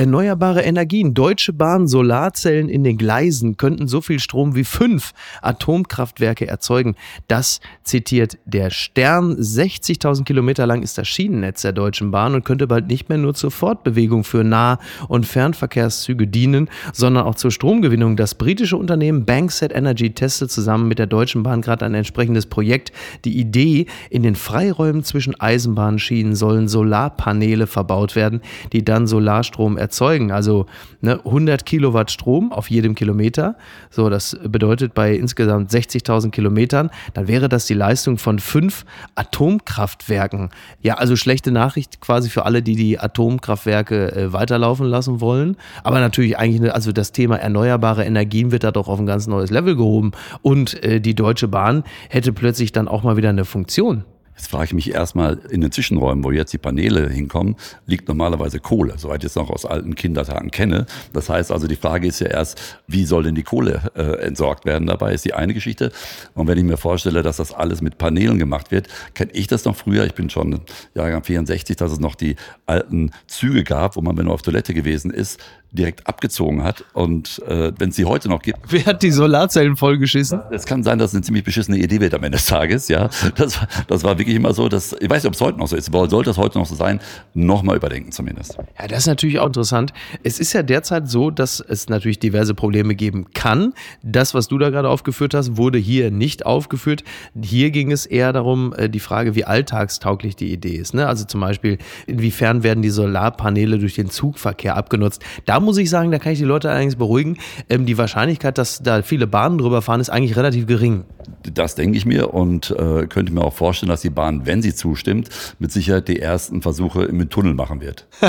Erneuerbare 0.00 0.62
Energien. 0.62 1.12
Deutsche 1.12 1.52
Bahn 1.52 1.86
Solarzellen 1.86 2.70
in 2.70 2.84
den 2.84 2.96
Gleisen 2.96 3.58
könnten 3.58 3.86
so 3.86 4.00
viel 4.00 4.18
Strom 4.18 4.56
wie 4.56 4.64
fünf 4.64 5.12
Atomkraftwerke 5.42 6.48
erzeugen. 6.48 6.96
Das 7.28 7.60
zitiert 7.82 8.38
der 8.46 8.70
Stern. 8.70 9.36
60.000 9.36 10.24
Kilometer 10.24 10.66
lang 10.66 10.80
ist 10.80 10.96
das 10.96 11.06
Schienennetz 11.06 11.60
der 11.60 11.74
Deutschen 11.74 12.12
Bahn 12.12 12.34
und 12.34 12.46
könnte 12.46 12.66
bald 12.66 12.86
nicht 12.86 13.10
mehr 13.10 13.18
nur 13.18 13.34
zur 13.34 13.50
Fortbewegung 13.50 14.24
für 14.24 14.42
Nah- 14.42 14.78
und 15.08 15.26
Fernverkehrszüge 15.26 16.26
dienen, 16.26 16.70
sondern 16.94 17.26
auch 17.26 17.34
zur 17.34 17.50
Stromgewinnung. 17.50 18.16
Das 18.16 18.34
britische 18.34 18.78
Unternehmen 18.78 19.26
Bankset 19.26 19.70
Energy 19.70 20.14
testet 20.14 20.50
zusammen 20.50 20.88
mit 20.88 20.98
der 20.98 21.08
Deutschen 21.08 21.42
Bahn 21.42 21.60
gerade 21.60 21.84
ein 21.84 21.92
entsprechendes 21.92 22.46
Projekt. 22.46 22.90
Die 23.26 23.38
Idee, 23.38 23.84
in 24.08 24.22
den 24.22 24.34
Freiräumen 24.34 25.04
zwischen 25.04 25.38
Eisenbahnschienen 25.38 26.34
sollen 26.36 26.68
Solarpaneele 26.68 27.66
verbaut 27.66 28.16
werden, 28.16 28.40
die 28.72 28.82
dann 28.82 29.06
Solarstrom 29.06 29.76
erzeugen. 29.76 29.89
Also 30.32 30.66
ne, 31.00 31.20
100 31.24 31.64
Kilowatt 31.66 32.10
Strom 32.10 32.52
auf 32.52 32.70
jedem 32.70 32.94
Kilometer. 32.94 33.56
So, 33.90 34.08
das 34.10 34.38
bedeutet 34.42 34.94
bei 34.94 35.14
insgesamt 35.14 35.70
60.000 35.70 36.30
Kilometern, 36.30 36.90
dann 37.14 37.28
wäre 37.28 37.48
das 37.48 37.66
die 37.66 37.74
Leistung 37.74 38.18
von 38.18 38.38
fünf 38.38 38.84
Atomkraftwerken. 39.14 40.50
Ja, 40.80 40.94
also 40.94 41.16
schlechte 41.16 41.50
Nachricht 41.52 42.00
quasi 42.00 42.30
für 42.30 42.44
alle, 42.44 42.62
die 42.62 42.76
die 42.76 42.98
Atomkraftwerke 42.98 44.12
äh, 44.12 44.32
weiterlaufen 44.32 44.86
lassen 44.86 45.20
wollen. 45.20 45.56
Aber 45.82 46.00
natürlich 46.00 46.38
eigentlich, 46.38 46.72
also 46.72 46.92
das 46.92 47.12
Thema 47.12 47.36
erneuerbare 47.36 48.04
Energien 48.04 48.52
wird 48.52 48.64
da 48.64 48.72
doch 48.72 48.88
auf 48.88 48.98
ein 48.98 49.06
ganz 49.06 49.26
neues 49.26 49.50
Level 49.50 49.76
gehoben. 49.76 50.12
Und 50.42 50.82
äh, 50.84 51.00
die 51.00 51.14
Deutsche 51.14 51.48
Bahn 51.48 51.84
hätte 52.08 52.32
plötzlich 52.32 52.72
dann 52.72 52.88
auch 52.88 53.02
mal 53.02 53.16
wieder 53.16 53.30
eine 53.30 53.44
Funktion. 53.44 54.04
Jetzt 54.40 54.48
frage 54.52 54.64
ich 54.64 54.72
mich 54.72 54.94
erstmal, 54.94 55.38
in 55.50 55.60
den 55.60 55.70
Zwischenräumen, 55.70 56.24
wo 56.24 56.30
jetzt 56.30 56.50
die 56.54 56.58
Paneele 56.58 57.10
hinkommen, 57.10 57.56
liegt 57.84 58.08
normalerweise 58.08 58.58
Kohle, 58.58 58.94
soweit 58.96 59.22
ich 59.22 59.26
es 59.26 59.34
noch 59.34 59.50
aus 59.50 59.66
alten 59.66 59.94
Kindertagen 59.94 60.50
kenne. 60.50 60.86
Das 61.12 61.28
heißt 61.28 61.52
also, 61.52 61.66
die 61.66 61.76
Frage 61.76 62.06
ist 62.06 62.20
ja 62.20 62.28
erst, 62.28 62.58
wie 62.86 63.04
soll 63.04 63.24
denn 63.24 63.34
die 63.34 63.42
Kohle 63.42 63.82
äh, 63.94 64.24
entsorgt 64.24 64.64
werden 64.64 64.86
dabei, 64.86 65.12
ist 65.12 65.26
die 65.26 65.34
eine 65.34 65.52
Geschichte. 65.52 65.92
Und 66.32 66.46
wenn 66.48 66.56
ich 66.56 66.64
mir 66.64 66.78
vorstelle, 66.78 67.22
dass 67.22 67.36
das 67.36 67.52
alles 67.52 67.82
mit 67.82 67.98
Paneelen 67.98 68.38
gemacht 68.38 68.70
wird, 68.70 68.88
kenne 69.12 69.30
ich 69.34 69.46
das 69.46 69.66
noch 69.66 69.76
früher, 69.76 70.06
ich 70.06 70.14
bin 70.14 70.30
schon 70.30 70.62
Jahrgang 70.94 71.22
64, 71.22 71.76
dass 71.76 71.92
es 71.92 72.00
noch 72.00 72.14
die 72.14 72.36
alten 72.64 73.10
Züge 73.26 73.62
gab, 73.62 73.96
wo 73.96 74.00
man, 74.00 74.16
wenn 74.16 74.24
man 74.24 74.32
auf 74.32 74.40
Toilette 74.40 74.72
gewesen 74.72 75.10
ist, 75.10 75.38
direkt 75.72 76.06
abgezogen 76.06 76.64
hat. 76.64 76.84
Und 76.92 77.40
äh, 77.46 77.72
wenn 77.78 77.90
es 77.90 77.96
sie 77.96 78.04
heute 78.04 78.28
noch 78.28 78.42
gibt. 78.42 78.58
Wer 78.68 78.86
hat 78.86 79.02
die 79.02 79.10
Solarzellen 79.10 79.76
vollgeschissen? 79.76 80.40
Es 80.50 80.66
kann 80.66 80.82
sein, 80.82 80.98
dass 80.98 81.10
es 81.10 81.14
eine 81.14 81.22
ziemlich 81.22 81.44
beschissene 81.44 81.78
Idee 81.78 82.00
wird 82.00 82.14
am 82.14 82.24
Ende 82.24 82.38
des 82.38 82.46
Tages. 82.46 82.88
Ja, 82.88 83.08
das, 83.36 83.58
das 83.86 84.04
war 84.04 84.18
wirklich 84.18 84.36
immer 84.36 84.52
so, 84.52 84.68
dass 84.68 84.94
ich 84.98 85.08
weiß 85.08 85.22
nicht, 85.22 85.28
ob 85.28 85.34
es 85.34 85.40
heute 85.40 85.58
noch 85.58 85.68
so 85.68 85.76
ist, 85.76 85.88
aber 85.88 86.08
sollte 86.08 86.30
es 86.30 86.38
heute 86.38 86.58
noch 86.58 86.66
so 86.66 86.74
sein, 86.74 87.00
nochmal 87.34 87.76
überdenken 87.76 88.10
zumindest. 88.12 88.58
Ja, 88.78 88.88
das 88.88 89.00
ist 89.00 89.06
natürlich 89.06 89.38
auch 89.38 89.46
interessant. 89.46 89.92
Es 90.22 90.40
ist 90.40 90.52
ja 90.52 90.62
derzeit 90.62 91.08
so, 91.08 91.30
dass 91.30 91.60
es 91.60 91.88
natürlich 91.88 92.18
diverse 92.18 92.54
Probleme 92.54 92.94
geben 92.94 93.32
kann. 93.32 93.74
Das, 94.02 94.34
was 94.34 94.48
du 94.48 94.58
da 94.58 94.70
gerade 94.70 94.88
aufgeführt 94.88 95.34
hast, 95.34 95.56
wurde 95.56 95.78
hier 95.78 96.10
nicht 96.10 96.46
aufgeführt. 96.46 97.04
Hier 97.40 97.70
ging 97.70 97.92
es 97.92 98.06
eher 98.06 98.32
darum, 98.32 98.74
äh, 98.76 98.88
die 98.88 99.00
Frage, 99.00 99.34
wie 99.34 99.44
alltagstauglich 99.44 100.34
die 100.34 100.52
Idee 100.52 100.76
ist. 100.76 100.94
Ne? 100.94 101.06
Also 101.06 101.24
zum 101.24 101.40
Beispiel, 101.40 101.78
inwiefern 102.06 102.62
werden 102.62 102.82
die 102.82 102.90
Solarpaneele 102.90 103.78
durch 103.78 103.94
den 103.94 104.10
Zugverkehr 104.10 104.76
abgenutzt. 104.76 105.22
Da 105.46 105.59
muss 105.60 105.78
ich 105.78 105.90
sagen, 105.90 106.10
da 106.10 106.18
kann 106.18 106.32
ich 106.32 106.38
die 106.38 106.44
Leute 106.44 106.70
allerdings 106.70 106.96
beruhigen. 106.96 107.36
Ähm, 107.68 107.86
die 107.86 107.98
Wahrscheinlichkeit, 107.98 108.58
dass 108.58 108.82
da 108.82 109.02
viele 109.02 109.26
Bahnen 109.26 109.58
drüber 109.58 109.82
fahren, 109.82 110.00
ist 110.00 110.10
eigentlich 110.10 110.36
relativ 110.36 110.66
gering. 110.66 111.04
Das 111.42 111.74
denke 111.74 111.96
ich 111.96 112.06
mir 112.06 112.32
und 112.34 112.70
äh, 112.70 113.06
könnte 113.06 113.32
mir 113.32 113.42
auch 113.42 113.52
vorstellen, 113.52 113.90
dass 113.90 114.02
die 114.02 114.10
Bahn, 114.10 114.46
wenn 114.46 114.62
sie 114.62 114.74
zustimmt, 114.74 115.28
mit 115.58 115.72
Sicherheit 115.72 116.08
die 116.08 116.20
ersten 116.20 116.62
Versuche 116.62 117.04
im 117.04 117.28
Tunnel 117.28 117.54
machen 117.54 117.80
wird. 117.80 118.06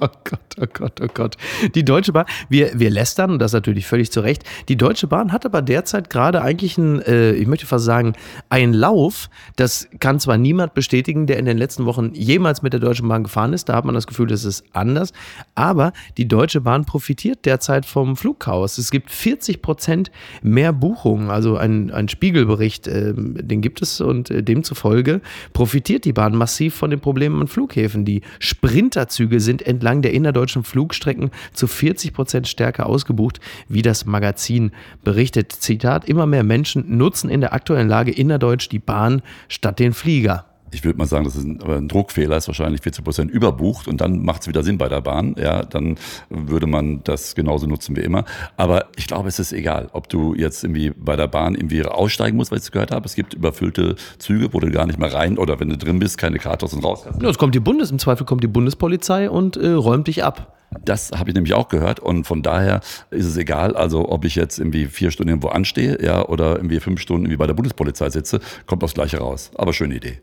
oh 0.00 0.08
Gott, 0.24 0.40
oh 0.60 0.66
Gott, 0.72 1.00
oh 1.00 1.08
Gott. 1.12 1.36
Die 1.74 1.84
Deutsche 1.84 2.12
Bahn, 2.12 2.26
wir, 2.48 2.78
wir 2.78 2.90
lästern, 2.90 3.30
und 3.30 3.38
das 3.38 3.52
natürlich 3.52 3.86
völlig 3.86 4.10
zu 4.12 4.20
Recht. 4.20 4.44
Die 4.68 4.76
Deutsche 4.76 5.06
Bahn 5.06 5.32
hat 5.32 5.46
aber 5.46 5.62
derzeit 5.62 6.10
gerade 6.10 6.42
eigentlich 6.42 6.78
einen, 6.78 7.00
äh, 7.02 7.32
ich 7.32 7.46
möchte 7.46 7.66
fast 7.66 7.84
sagen, 7.84 8.14
einen 8.48 8.72
Lauf. 8.72 9.30
Das 9.56 9.88
kann 10.00 10.20
zwar 10.20 10.38
niemand 10.38 10.74
bestätigen, 10.74 11.26
der 11.26 11.38
in 11.38 11.44
den 11.44 11.58
letzten 11.58 11.86
Wochen 11.86 12.12
jemals 12.14 12.62
mit 12.62 12.72
der 12.72 12.80
Deutschen 12.80 13.08
Bahn 13.08 13.24
gefahren 13.24 13.52
ist. 13.52 13.68
Da 13.68 13.74
hat 13.74 13.84
man 13.84 13.94
das 13.94 14.06
Gefühl, 14.06 14.26
das 14.26 14.44
ist 14.44 14.64
anders. 14.72 15.12
Aber 15.54 15.92
die 16.16 16.28
Deutsche 16.28 16.60
Bahn 16.60 16.84
profitiert 16.84 17.44
derzeit 17.44 17.86
vom 17.86 18.16
Flugchaos. 18.16 18.78
Es 18.78 18.90
gibt 18.90 19.10
40 19.10 19.62
Prozent 19.62 20.10
mehr 20.42 20.72
Buchungen, 20.72 21.30
also 21.30 21.56
ein 21.56 21.90
ein 21.98 22.08
Spiegelbericht, 22.08 22.86
äh, 22.86 23.12
den 23.14 23.60
gibt 23.60 23.82
es 23.82 24.00
und 24.00 24.30
äh, 24.30 24.42
demzufolge 24.42 25.20
profitiert 25.52 26.04
die 26.04 26.12
Bahn 26.12 26.34
massiv 26.34 26.74
von 26.74 26.90
den 26.90 27.00
Problemen 27.00 27.40
an 27.40 27.48
Flughäfen. 27.48 28.04
Die 28.04 28.22
Sprinterzüge 28.38 29.40
sind 29.40 29.62
entlang 29.62 30.02
der 30.02 30.12
innerdeutschen 30.12 30.64
Flugstrecken 30.64 31.30
zu 31.52 31.66
40 31.66 32.12
Prozent 32.12 32.48
stärker 32.48 32.86
ausgebucht, 32.86 33.40
wie 33.68 33.82
das 33.82 34.06
Magazin 34.06 34.72
berichtet. 35.04 35.52
Zitat, 35.52 36.08
immer 36.08 36.26
mehr 36.26 36.44
Menschen 36.44 36.96
nutzen 36.96 37.28
in 37.28 37.40
der 37.40 37.52
aktuellen 37.52 37.88
Lage 37.88 38.12
innerdeutsch 38.12 38.68
die 38.68 38.78
Bahn 38.78 39.22
statt 39.48 39.78
den 39.78 39.92
Flieger 39.92 40.47
ich 40.70 40.84
würde 40.84 40.98
mal 40.98 41.06
sagen, 41.06 41.24
das 41.24 41.36
ist 41.36 41.44
ein, 41.44 41.62
ein 41.62 41.88
Druckfehler, 41.88 42.36
ist 42.36 42.48
wahrscheinlich 42.48 42.82
40 42.82 43.04
Prozent 43.04 43.30
überbucht 43.30 43.88
und 43.88 44.00
dann 44.00 44.22
macht 44.24 44.42
es 44.42 44.48
wieder 44.48 44.62
Sinn 44.62 44.78
bei 44.78 44.88
der 44.88 45.00
Bahn. 45.00 45.34
Ja, 45.38 45.62
dann 45.62 45.96
würde 46.28 46.66
man 46.66 47.02
das 47.04 47.34
genauso 47.34 47.66
nutzen 47.66 47.96
wie 47.96 48.00
immer. 48.00 48.24
Aber 48.56 48.86
ich 48.96 49.06
glaube, 49.06 49.28
es 49.28 49.38
ist 49.38 49.52
egal, 49.52 49.88
ob 49.92 50.08
du 50.08 50.34
jetzt 50.34 50.64
irgendwie 50.64 50.90
bei 50.90 51.16
der 51.16 51.28
Bahn 51.28 51.54
irgendwie 51.54 51.84
aussteigen 51.84 52.36
musst, 52.36 52.50
weil 52.50 52.58
ich 52.58 52.64
es 52.64 52.72
gehört 52.72 52.90
habe. 52.90 53.06
Es 53.06 53.14
gibt 53.14 53.34
überfüllte 53.34 53.96
Züge, 54.18 54.52
wo 54.52 54.60
du 54.60 54.70
gar 54.70 54.86
nicht 54.86 54.98
mehr 54.98 55.12
rein 55.12 55.38
oder 55.38 55.60
wenn 55.60 55.68
du 55.68 55.76
drin 55.76 55.98
bist, 55.98 56.18
keine 56.18 56.38
Karte 56.38 56.64
aus 56.64 56.74
und 56.74 56.84
raus 56.84 57.02
kannst. 57.04 57.22
Ja, 57.22 57.28
es 57.28 57.38
kommt 57.38 57.54
die 57.54 57.60
Bundes, 57.60 57.90
im 57.90 57.98
Zweifel 57.98 58.26
kommt 58.26 58.42
die 58.42 58.48
Bundespolizei 58.48 59.30
und 59.30 59.56
äh, 59.56 59.70
räumt 59.70 60.08
dich 60.08 60.24
ab. 60.24 60.54
Das 60.84 61.10
habe 61.12 61.30
ich 61.30 61.34
nämlich 61.34 61.54
auch 61.54 61.68
gehört 61.68 62.00
und 62.00 62.26
von 62.26 62.42
daher 62.42 62.80
ist 63.10 63.26
es 63.26 63.36
egal, 63.36 63.74
also 63.76 64.08
ob 64.10 64.24
ich 64.24 64.34
jetzt 64.34 64.58
irgendwie 64.58 64.86
vier 64.86 65.10
Stunden 65.10 65.30
irgendwo 65.30 65.48
anstehe, 65.48 65.98
ja, 66.02 66.26
oder 66.26 66.56
irgendwie 66.56 66.80
fünf 66.80 67.00
Stunden 67.00 67.24
irgendwie 67.24 67.38
bei 67.38 67.46
der 67.46 67.54
Bundespolizei 67.54 68.10
sitze, 68.10 68.40
kommt 68.66 68.82
das 68.82 68.94
Gleiche 68.94 69.18
raus. 69.18 69.50
Aber 69.54 69.72
schöne 69.72 69.96
Idee. 69.96 70.20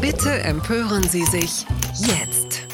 Bitte 0.00 0.30
empören 0.42 1.02
Sie 1.04 1.24
sich 1.24 1.66
jetzt. 1.98 2.66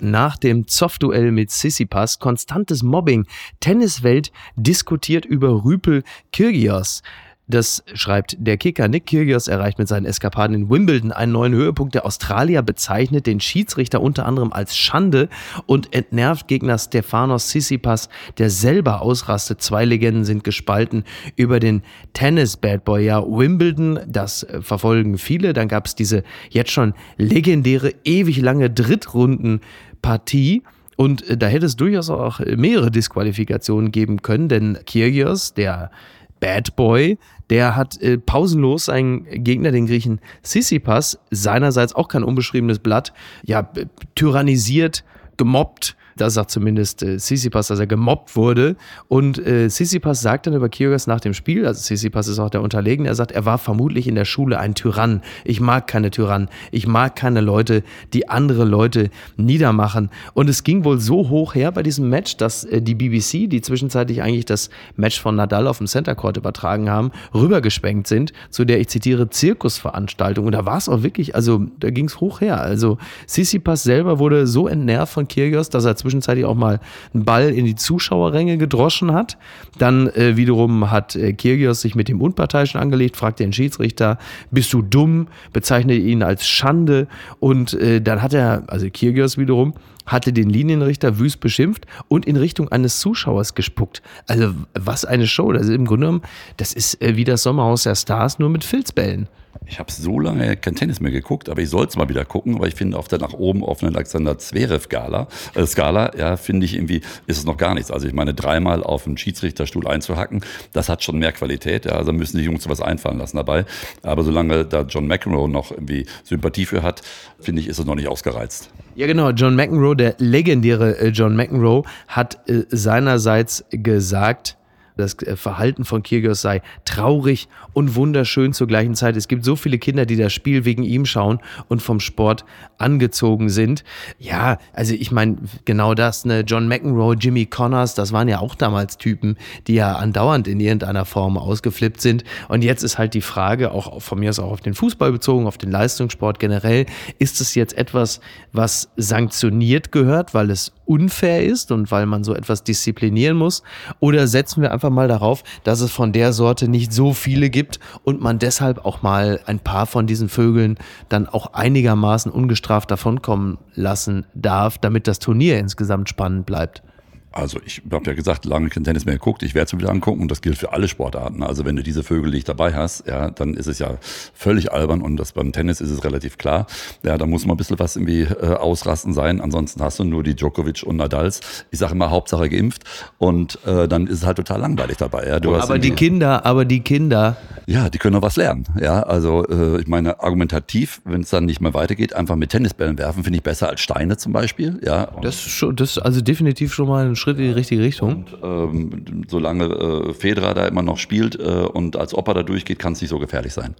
Nach 0.00 0.36
dem 0.36 0.68
Zoff-Duell 0.68 1.32
mit 1.32 1.50
Sissipas 1.50 2.18
konstantes 2.18 2.82
Mobbing. 2.82 3.26
Tenniswelt 3.60 4.30
diskutiert 4.54 5.24
über 5.24 5.64
Rüpel 5.64 6.04
Kirgios. 6.30 7.02
Das 7.48 7.82
schreibt 7.94 8.36
der 8.38 8.58
Kicker. 8.58 8.88
Nick 8.88 9.06
Kyrgios 9.06 9.48
erreicht 9.48 9.78
mit 9.78 9.88
seinen 9.88 10.04
Eskapaden 10.04 10.54
in 10.54 10.70
Wimbledon 10.70 11.12
einen 11.12 11.32
neuen 11.32 11.54
Höhepunkt. 11.54 11.94
Der 11.94 12.04
Australier 12.04 12.60
bezeichnet 12.60 13.26
den 13.26 13.40
Schiedsrichter 13.40 14.02
unter 14.02 14.26
anderem 14.26 14.52
als 14.52 14.76
Schande 14.76 15.30
und 15.64 15.94
entnervt 15.94 16.46
Gegner 16.46 16.76
Stefanos 16.78 17.48
Tsitsipas, 17.48 18.10
der 18.36 18.50
selber 18.50 19.00
ausrastet. 19.00 19.62
Zwei 19.62 19.86
Legenden 19.86 20.24
sind 20.24 20.44
gespalten 20.44 21.04
über 21.36 21.58
den 21.58 21.82
Tennis-Bad 22.12 22.82
Ja, 23.00 23.22
Wimbledon, 23.22 23.98
das 24.06 24.46
verfolgen 24.60 25.16
viele. 25.16 25.54
Dann 25.54 25.68
gab 25.68 25.86
es 25.86 25.94
diese 25.94 26.24
jetzt 26.50 26.70
schon 26.70 26.92
legendäre, 27.16 27.94
ewig 28.04 28.40
lange 28.40 28.68
Drittrundenpartie. 28.68 30.64
Und 30.96 31.24
da 31.40 31.46
hätte 31.46 31.64
es 31.64 31.76
durchaus 31.76 32.10
auch 32.10 32.40
mehrere 32.40 32.90
Disqualifikationen 32.90 33.92
geben 33.92 34.20
können, 34.20 34.48
denn 34.48 34.78
Kyrgios, 34.84 35.54
der 35.54 35.92
Bad 36.40 36.76
Boy, 36.76 37.18
der 37.50 37.76
hat 37.76 38.00
äh, 38.00 38.18
pausenlos 38.18 38.86
seinen 38.86 39.24
Gegner, 39.24 39.70
den 39.70 39.86
Griechen 39.86 40.20
Sissipas, 40.42 41.18
seinerseits 41.30 41.94
auch 41.94 42.08
kein 42.08 42.24
unbeschriebenes 42.24 42.78
Blatt, 42.78 43.12
ja, 43.44 43.70
tyrannisiert, 44.14 45.04
gemobbt, 45.36 45.96
das 46.20 46.34
sagt 46.34 46.50
zumindest 46.50 47.02
äh, 47.02 47.18
Sissipas, 47.18 47.68
dass 47.68 47.78
er 47.78 47.86
gemobbt 47.86 48.36
wurde. 48.36 48.76
Und 49.08 49.44
äh, 49.44 49.68
Sissipas 49.68 50.20
sagt 50.20 50.46
dann 50.46 50.54
über 50.54 50.68
Kyrgios 50.68 51.06
nach 51.06 51.20
dem 51.20 51.34
Spiel, 51.34 51.66
also 51.66 51.80
Sissipas 51.80 52.28
ist 52.28 52.38
auch 52.38 52.50
der 52.50 52.62
Unterlegene, 52.62 53.08
er 53.08 53.14
sagt, 53.14 53.32
er 53.32 53.44
war 53.44 53.58
vermutlich 53.58 54.06
in 54.06 54.14
der 54.14 54.24
Schule 54.24 54.58
ein 54.58 54.74
Tyrann. 54.74 55.22
Ich 55.44 55.60
mag 55.60 55.86
keine 55.86 56.10
Tyrannen. 56.10 56.48
Ich 56.70 56.86
mag 56.86 57.16
keine 57.16 57.40
Leute, 57.40 57.82
die 58.12 58.28
andere 58.28 58.64
Leute 58.64 59.10
niedermachen. 59.36 60.10
Und 60.34 60.48
es 60.48 60.64
ging 60.64 60.84
wohl 60.84 61.00
so 61.00 61.28
hoch 61.28 61.54
her 61.54 61.72
bei 61.72 61.82
diesem 61.82 62.08
Match, 62.08 62.36
dass 62.36 62.64
äh, 62.64 62.82
die 62.82 62.94
BBC, 62.94 63.48
die 63.48 63.60
zwischenzeitlich 63.60 64.22
eigentlich 64.22 64.44
das 64.44 64.70
Match 64.96 65.20
von 65.20 65.36
Nadal 65.36 65.66
auf 65.66 65.78
dem 65.78 65.86
Center 65.86 66.14
Court 66.14 66.36
übertragen 66.36 66.90
haben, 66.90 67.12
rübergeschwenkt 67.34 68.06
sind 68.06 68.32
zu 68.50 68.64
der, 68.64 68.80
ich 68.80 68.88
zitiere, 68.88 69.30
Zirkusveranstaltung. 69.30 70.46
Und 70.46 70.52
da 70.52 70.66
war 70.66 70.78
es 70.78 70.88
auch 70.88 71.02
wirklich, 71.02 71.34
also 71.34 71.66
da 71.78 71.90
ging 71.90 72.06
es 72.06 72.20
hoch 72.20 72.40
her. 72.40 72.60
Also 72.60 72.98
Sissipas 73.26 73.82
selber 73.82 74.18
wurde 74.18 74.46
so 74.46 74.68
entnervt 74.68 75.12
von 75.12 75.28
Kyrgios, 75.28 75.70
dass 75.70 75.84
er 75.84 75.96
zwischenzeitlich 76.08 76.44
auch 76.46 76.54
mal 76.54 76.80
einen 77.14 77.24
Ball 77.24 77.50
in 77.50 77.64
die 77.64 77.74
Zuschauerränge 77.74 78.58
gedroschen 78.58 79.12
hat. 79.12 79.36
Dann 79.78 80.08
äh, 80.08 80.36
wiederum 80.36 80.90
hat 80.90 81.16
äh, 81.16 81.32
Kirgios 81.32 81.80
sich 81.80 81.94
mit 81.94 82.08
dem 82.08 82.20
Unparteiischen 82.20 82.80
angelegt, 82.80 83.16
fragt 83.16 83.40
den 83.40 83.52
Schiedsrichter, 83.52 84.18
bist 84.50 84.72
du 84.72 84.82
dumm, 84.82 85.28
bezeichnet 85.52 86.02
ihn 86.02 86.22
als 86.22 86.46
Schande 86.48 87.06
und 87.40 87.74
äh, 87.74 88.00
dann 88.00 88.22
hat 88.22 88.34
er, 88.34 88.64
also 88.68 88.88
Kirgios 88.90 89.38
wiederum, 89.38 89.74
hatte 90.06 90.32
den 90.32 90.48
Linienrichter 90.48 91.18
wüst 91.18 91.40
beschimpft 91.40 91.86
und 92.08 92.26
in 92.26 92.36
Richtung 92.36 92.70
eines 92.70 92.98
Zuschauers 92.98 93.54
gespuckt. 93.54 94.02
Also 94.26 94.54
was 94.74 95.04
eine 95.04 95.26
Show. 95.26 95.52
Das 95.52 95.66
ist 95.66 95.74
im 95.74 95.84
Grunde 95.84 96.06
genommen, 96.06 96.22
das 96.56 96.72
ist 96.72 97.00
äh, 97.02 97.16
wie 97.16 97.24
das 97.24 97.42
Sommerhaus 97.42 97.82
der 97.82 97.94
Stars, 97.94 98.38
nur 98.38 98.48
mit 98.48 98.64
Filzbällen. 98.64 99.28
Ich 99.66 99.78
habe 99.78 99.92
so 99.92 100.18
lange 100.18 100.56
kein 100.56 100.74
Tennis 100.74 101.00
mehr 101.00 101.10
geguckt, 101.10 101.48
aber 101.48 101.60
ich 101.60 101.68
soll 101.68 101.86
es 101.86 101.96
mal 101.96 102.08
wieder 102.08 102.24
gucken, 102.24 102.58
weil 102.58 102.68
ich 102.68 102.74
finde, 102.74 102.98
auf 102.98 103.08
der 103.08 103.18
nach 103.18 103.32
oben 103.32 103.62
offenen 103.62 103.94
Alexander 103.94 104.38
Zverev-Skala, 104.38 105.28
äh, 105.54 105.66
Skala, 105.66 106.16
ja, 106.16 106.36
finde 106.36 106.66
ich 106.66 106.74
irgendwie, 106.74 107.02
ist 107.26 107.38
es 107.38 107.44
noch 107.44 107.56
gar 107.56 107.74
nichts. 107.74 107.90
Also 107.90 108.06
ich 108.06 108.14
meine, 108.14 108.34
dreimal 108.34 108.82
auf 108.82 109.06
einen 109.06 109.16
Schiedsrichterstuhl 109.16 109.86
einzuhacken, 109.86 110.42
das 110.72 110.88
hat 110.88 111.02
schon 111.02 111.18
mehr 111.18 111.32
Qualität. 111.32 111.84
Ja, 111.84 111.92
also 111.92 112.12
müssen 112.12 112.38
die 112.38 112.44
Jungs 112.44 112.68
was 112.68 112.80
einfallen 112.80 113.18
lassen 113.18 113.36
dabei. 113.36 113.64
Aber 114.02 114.22
solange 114.22 114.64
da 114.64 114.82
John 114.82 115.06
McEnroe 115.06 115.48
noch 115.48 115.70
irgendwie 115.70 116.06
Sympathie 116.24 116.66
für 116.66 116.82
hat, 116.82 117.02
finde 117.40 117.60
ich, 117.60 117.68
ist 117.68 117.78
es 117.78 117.84
noch 117.86 117.94
nicht 117.94 118.08
ausgereizt. 118.08 118.70
Ja, 118.94 119.06
genau. 119.06 119.30
John 119.30 119.54
McEnroe, 119.54 119.94
der 119.94 120.16
legendäre 120.18 120.98
äh, 120.98 121.08
John 121.08 121.36
McEnroe, 121.36 121.84
hat 122.08 122.38
äh, 122.48 122.64
seinerseits 122.70 123.64
gesagt, 123.70 124.57
das 124.98 125.14
äh, 125.22 125.36
Verhalten 125.36 125.84
von 125.84 126.02
Kyrgios 126.02 126.40
sei 126.40 126.62
traurig 126.84 127.48
und 127.72 127.94
wunderschön 127.94 128.52
zur 128.52 128.66
gleichen 128.66 128.94
Zeit. 128.94 129.16
Es 129.16 129.28
gibt 129.28 129.44
so 129.44 129.56
viele 129.56 129.78
Kinder, 129.78 130.06
die 130.06 130.16
das 130.16 130.32
Spiel 130.32 130.64
wegen 130.64 130.82
ihm 130.82 131.06
schauen 131.06 131.38
und 131.68 131.80
vom 131.80 132.00
Sport 132.00 132.44
angezogen 132.78 133.48
sind. 133.48 133.84
Ja, 134.18 134.58
also 134.72 134.94
ich 134.94 135.10
meine, 135.10 135.36
genau 135.64 135.94
das, 135.94 136.24
ne, 136.24 136.40
John 136.40 136.68
McEnroe, 136.68 137.14
Jimmy 137.14 137.46
Connors, 137.46 137.94
das 137.94 138.12
waren 138.12 138.28
ja 138.28 138.40
auch 138.40 138.54
damals 138.54 138.98
Typen, 138.98 139.36
die 139.66 139.74
ja 139.74 139.96
andauernd 139.96 140.48
in 140.48 140.60
irgendeiner 140.60 141.04
Form 141.04 141.38
ausgeflippt 141.38 142.00
sind. 142.00 142.24
Und 142.48 142.64
jetzt 142.64 142.82
ist 142.82 142.98
halt 142.98 143.14
die 143.14 143.20
Frage, 143.20 143.70
auch 143.70 144.02
von 144.02 144.18
mir 144.18 144.30
aus 144.30 144.38
auch 144.38 144.50
auf 144.52 144.60
den 144.60 144.74
Fußball 144.74 145.12
bezogen, 145.12 145.46
auf 145.46 145.58
den 145.58 145.70
Leistungssport 145.70 146.38
generell, 146.38 146.86
ist 147.18 147.40
es 147.40 147.54
jetzt 147.54 147.76
etwas, 147.76 148.20
was 148.52 148.90
sanktioniert 148.96 149.92
gehört, 149.92 150.34
weil 150.34 150.50
es 150.50 150.72
unfair 150.88 151.44
ist 151.44 151.70
und 151.70 151.90
weil 151.90 152.06
man 152.06 152.24
so 152.24 152.34
etwas 152.34 152.64
disziplinieren 152.64 153.36
muss? 153.36 153.62
Oder 154.00 154.26
setzen 154.26 154.62
wir 154.62 154.72
einfach 154.72 154.90
mal 154.90 155.06
darauf, 155.06 155.44
dass 155.62 155.80
es 155.80 155.92
von 155.92 156.12
der 156.12 156.32
Sorte 156.32 156.68
nicht 156.68 156.92
so 156.92 157.12
viele 157.12 157.50
gibt 157.50 157.78
und 158.04 158.20
man 158.20 158.38
deshalb 158.38 158.84
auch 158.84 159.02
mal 159.02 159.40
ein 159.46 159.60
paar 159.60 159.86
von 159.86 160.06
diesen 160.06 160.28
Vögeln 160.28 160.78
dann 161.08 161.28
auch 161.28 161.52
einigermaßen 161.52 162.32
ungestraft 162.32 162.90
davonkommen 162.90 163.58
lassen 163.74 164.24
darf, 164.34 164.78
damit 164.78 165.06
das 165.06 165.18
Turnier 165.18 165.58
insgesamt 165.58 166.08
spannend 166.08 166.46
bleibt? 166.46 166.82
Also 167.30 167.60
ich 167.64 167.82
habe 167.90 168.06
ja 168.06 168.14
gesagt, 168.14 168.46
lange 168.46 168.70
kein 168.70 168.84
Tennis 168.84 169.04
mehr 169.04 169.14
geguckt. 169.14 169.42
Ich 169.42 169.54
werde 169.54 169.66
es 169.66 169.72
mir 169.72 169.80
wieder 169.80 169.90
angucken 169.90 170.22
und 170.22 170.30
das 170.30 170.40
gilt 170.40 170.56
für 170.56 170.72
alle 170.72 170.88
Sportarten. 170.88 171.42
Also 171.42 171.64
wenn 171.64 171.76
du 171.76 171.82
diese 171.82 172.02
Vögel 172.02 172.30
nicht 172.30 172.48
dabei 172.48 172.74
hast, 172.74 173.06
ja, 173.06 173.30
dann 173.30 173.54
ist 173.54 173.66
es 173.66 173.78
ja 173.78 173.98
völlig 174.34 174.72
albern 174.72 175.02
und 175.02 175.16
das 175.16 175.32
beim 175.32 175.52
Tennis 175.52 175.80
ist 175.80 175.90
es 175.90 176.04
relativ 176.04 176.38
klar. 176.38 176.66
Ja, 177.02 177.18
da 177.18 177.26
muss 177.26 177.44
mal 177.44 177.54
ein 177.54 177.58
bisschen 177.58 177.78
was 177.78 177.96
irgendwie 177.96 178.22
äh, 178.22 178.54
ausrasten 178.54 179.12
sein. 179.12 179.40
Ansonsten 179.40 179.82
hast 179.82 179.98
du 179.98 180.04
nur 180.04 180.22
die 180.22 180.34
Djokovic 180.34 180.82
und 180.84 180.96
Nadals. 180.96 181.40
Ich 181.70 181.78
sage 181.78 181.92
immer 181.92 182.10
Hauptsache 182.10 182.48
geimpft 182.48 182.84
und 183.18 183.58
äh, 183.66 183.86
dann 183.88 184.06
ist 184.06 184.20
es 184.20 184.26
halt 184.26 184.38
total 184.38 184.60
langweilig 184.60 184.96
dabei. 184.96 185.26
Ja. 185.28 185.36
Aber 185.36 185.78
die 185.78 185.90
Kinder, 185.90 186.46
aber 186.46 186.64
die 186.64 186.80
Kinder. 186.80 187.36
Ja, 187.66 187.90
die 187.90 187.98
können 187.98 188.14
noch 188.14 188.22
was 188.22 188.36
lernen. 188.36 188.64
Ja, 188.80 189.02
also 189.02 189.46
äh, 189.46 189.80
ich 189.80 189.86
meine 189.86 190.20
argumentativ, 190.20 191.02
wenn 191.04 191.20
es 191.20 191.30
dann 191.30 191.44
nicht 191.44 191.60
mehr 191.60 191.74
weitergeht, 191.74 192.14
einfach 192.14 192.36
mit 192.36 192.50
Tennisbällen 192.50 192.96
werfen, 192.96 193.24
finde 193.24 193.36
ich 193.36 193.42
besser 193.42 193.68
als 193.68 193.80
Steine 193.80 194.16
zum 194.16 194.32
Beispiel. 194.32 194.80
Ja. 194.82 195.08
das 195.20 195.34
ist 195.34 195.50
schon, 195.50 195.76
das 195.76 195.90
ist 195.90 195.98
also 195.98 196.22
definitiv 196.22 196.72
schon 196.72 196.88
mal 196.88 197.06
ein 197.06 197.16
Schritt 197.18 197.38
in 197.38 197.44
die 197.44 197.50
richtige 197.50 197.82
Richtung. 197.82 198.24
Und 198.24 198.36
ähm, 198.42 199.24
solange 199.28 199.64
äh, 199.64 200.14
Federer 200.14 200.54
da 200.54 200.66
immer 200.66 200.82
noch 200.82 200.98
spielt 200.98 201.38
äh, 201.38 201.42
und 201.42 201.96
als 201.96 202.14
Opa 202.14 202.34
da 202.34 202.42
durchgeht, 202.42 202.78
kann 202.78 202.94
es 202.94 203.00
nicht 203.00 203.10
so 203.10 203.18
gefährlich 203.18 203.52
sein. 203.52 203.74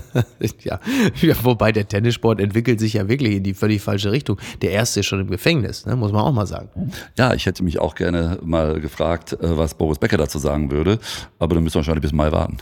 ja. 0.60 0.80
ja. 1.20 1.34
wobei 1.42 1.72
der 1.72 1.86
Tennissport 1.86 2.40
entwickelt 2.40 2.80
sich 2.80 2.94
ja 2.94 3.08
wirklich 3.08 3.36
in 3.36 3.42
die 3.42 3.54
völlig 3.54 3.82
falsche 3.82 4.10
Richtung. 4.10 4.38
Der 4.62 4.70
erste 4.70 5.00
ist 5.00 5.06
schon 5.06 5.20
im 5.20 5.30
Gefängnis, 5.30 5.86
ne? 5.86 5.96
muss 5.96 6.12
man 6.12 6.22
auch 6.22 6.32
mal 6.32 6.46
sagen. 6.46 6.90
Ja, 7.18 7.34
ich 7.34 7.46
hätte 7.46 7.62
mich 7.62 7.78
auch 7.78 7.94
gerne 7.94 8.38
mal 8.42 8.80
gefragt, 8.80 9.32
äh, 9.34 9.58
was 9.58 9.74
Boris 9.74 9.98
Becker 9.98 10.16
dazu 10.16 10.38
sagen 10.38 10.70
würde, 10.70 10.98
aber 11.38 11.54
dann 11.54 11.64
müssen 11.64 11.74
wir 11.74 11.80
wahrscheinlich 11.80 12.02
bis 12.02 12.12
Mai 12.12 12.32
warten. 12.32 12.58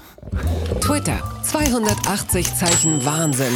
Twitter, 0.81 1.19
280 1.43 2.55
Zeichen 2.55 3.05
Wahnsinn. 3.05 3.53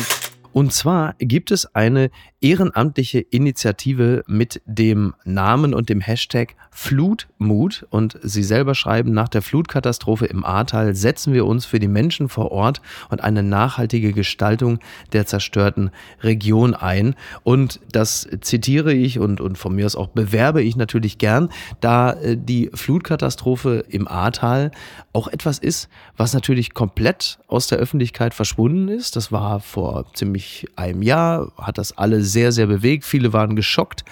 Und 0.56 0.72
zwar 0.72 1.14
gibt 1.18 1.50
es 1.50 1.74
eine 1.74 2.10
ehrenamtliche 2.46 3.18
Initiative 3.18 4.22
mit 4.28 4.62
dem 4.66 5.14
Namen 5.24 5.74
und 5.74 5.88
dem 5.88 6.00
Hashtag 6.00 6.54
Flutmut. 6.70 7.86
Und 7.90 8.20
sie 8.22 8.44
selber 8.44 8.76
schreiben, 8.76 9.12
nach 9.12 9.28
der 9.28 9.42
Flutkatastrophe 9.42 10.26
im 10.26 10.44
Ahrtal 10.44 10.94
setzen 10.94 11.32
wir 11.32 11.44
uns 11.44 11.66
für 11.66 11.80
die 11.80 11.88
Menschen 11.88 12.28
vor 12.28 12.52
Ort 12.52 12.82
und 13.08 13.24
eine 13.24 13.42
nachhaltige 13.42 14.12
Gestaltung 14.12 14.78
der 15.12 15.26
zerstörten 15.26 15.90
Region 16.22 16.74
ein. 16.74 17.16
Und 17.42 17.80
das 17.90 18.28
zitiere 18.42 18.92
ich 18.92 19.18
und, 19.18 19.40
und 19.40 19.58
von 19.58 19.74
mir 19.74 19.86
aus 19.86 19.96
auch 19.96 20.08
bewerbe 20.08 20.62
ich 20.62 20.76
natürlich 20.76 21.18
gern, 21.18 21.48
da 21.80 22.12
äh, 22.12 22.36
die 22.36 22.70
Flutkatastrophe 22.72 23.84
im 23.88 24.06
Ahrtal 24.06 24.70
auch 25.12 25.26
etwas 25.26 25.58
ist, 25.58 25.88
was 26.16 26.32
natürlich 26.32 26.74
komplett 26.74 27.38
aus 27.48 27.66
der 27.66 27.78
Öffentlichkeit 27.78 28.34
verschwunden 28.34 28.86
ist. 28.86 29.16
Das 29.16 29.32
war 29.32 29.58
vor 29.58 30.12
ziemlich 30.14 30.66
einem 30.76 31.02
Jahr, 31.02 31.52
hat 31.56 31.78
das 31.78 31.96
alle 31.96 32.22
sehr, 32.22 32.35
sehr 32.52 32.66
bewegt. 32.66 33.04
Viele 33.04 33.32
waren 33.32 33.56
geschockt. 33.56 34.04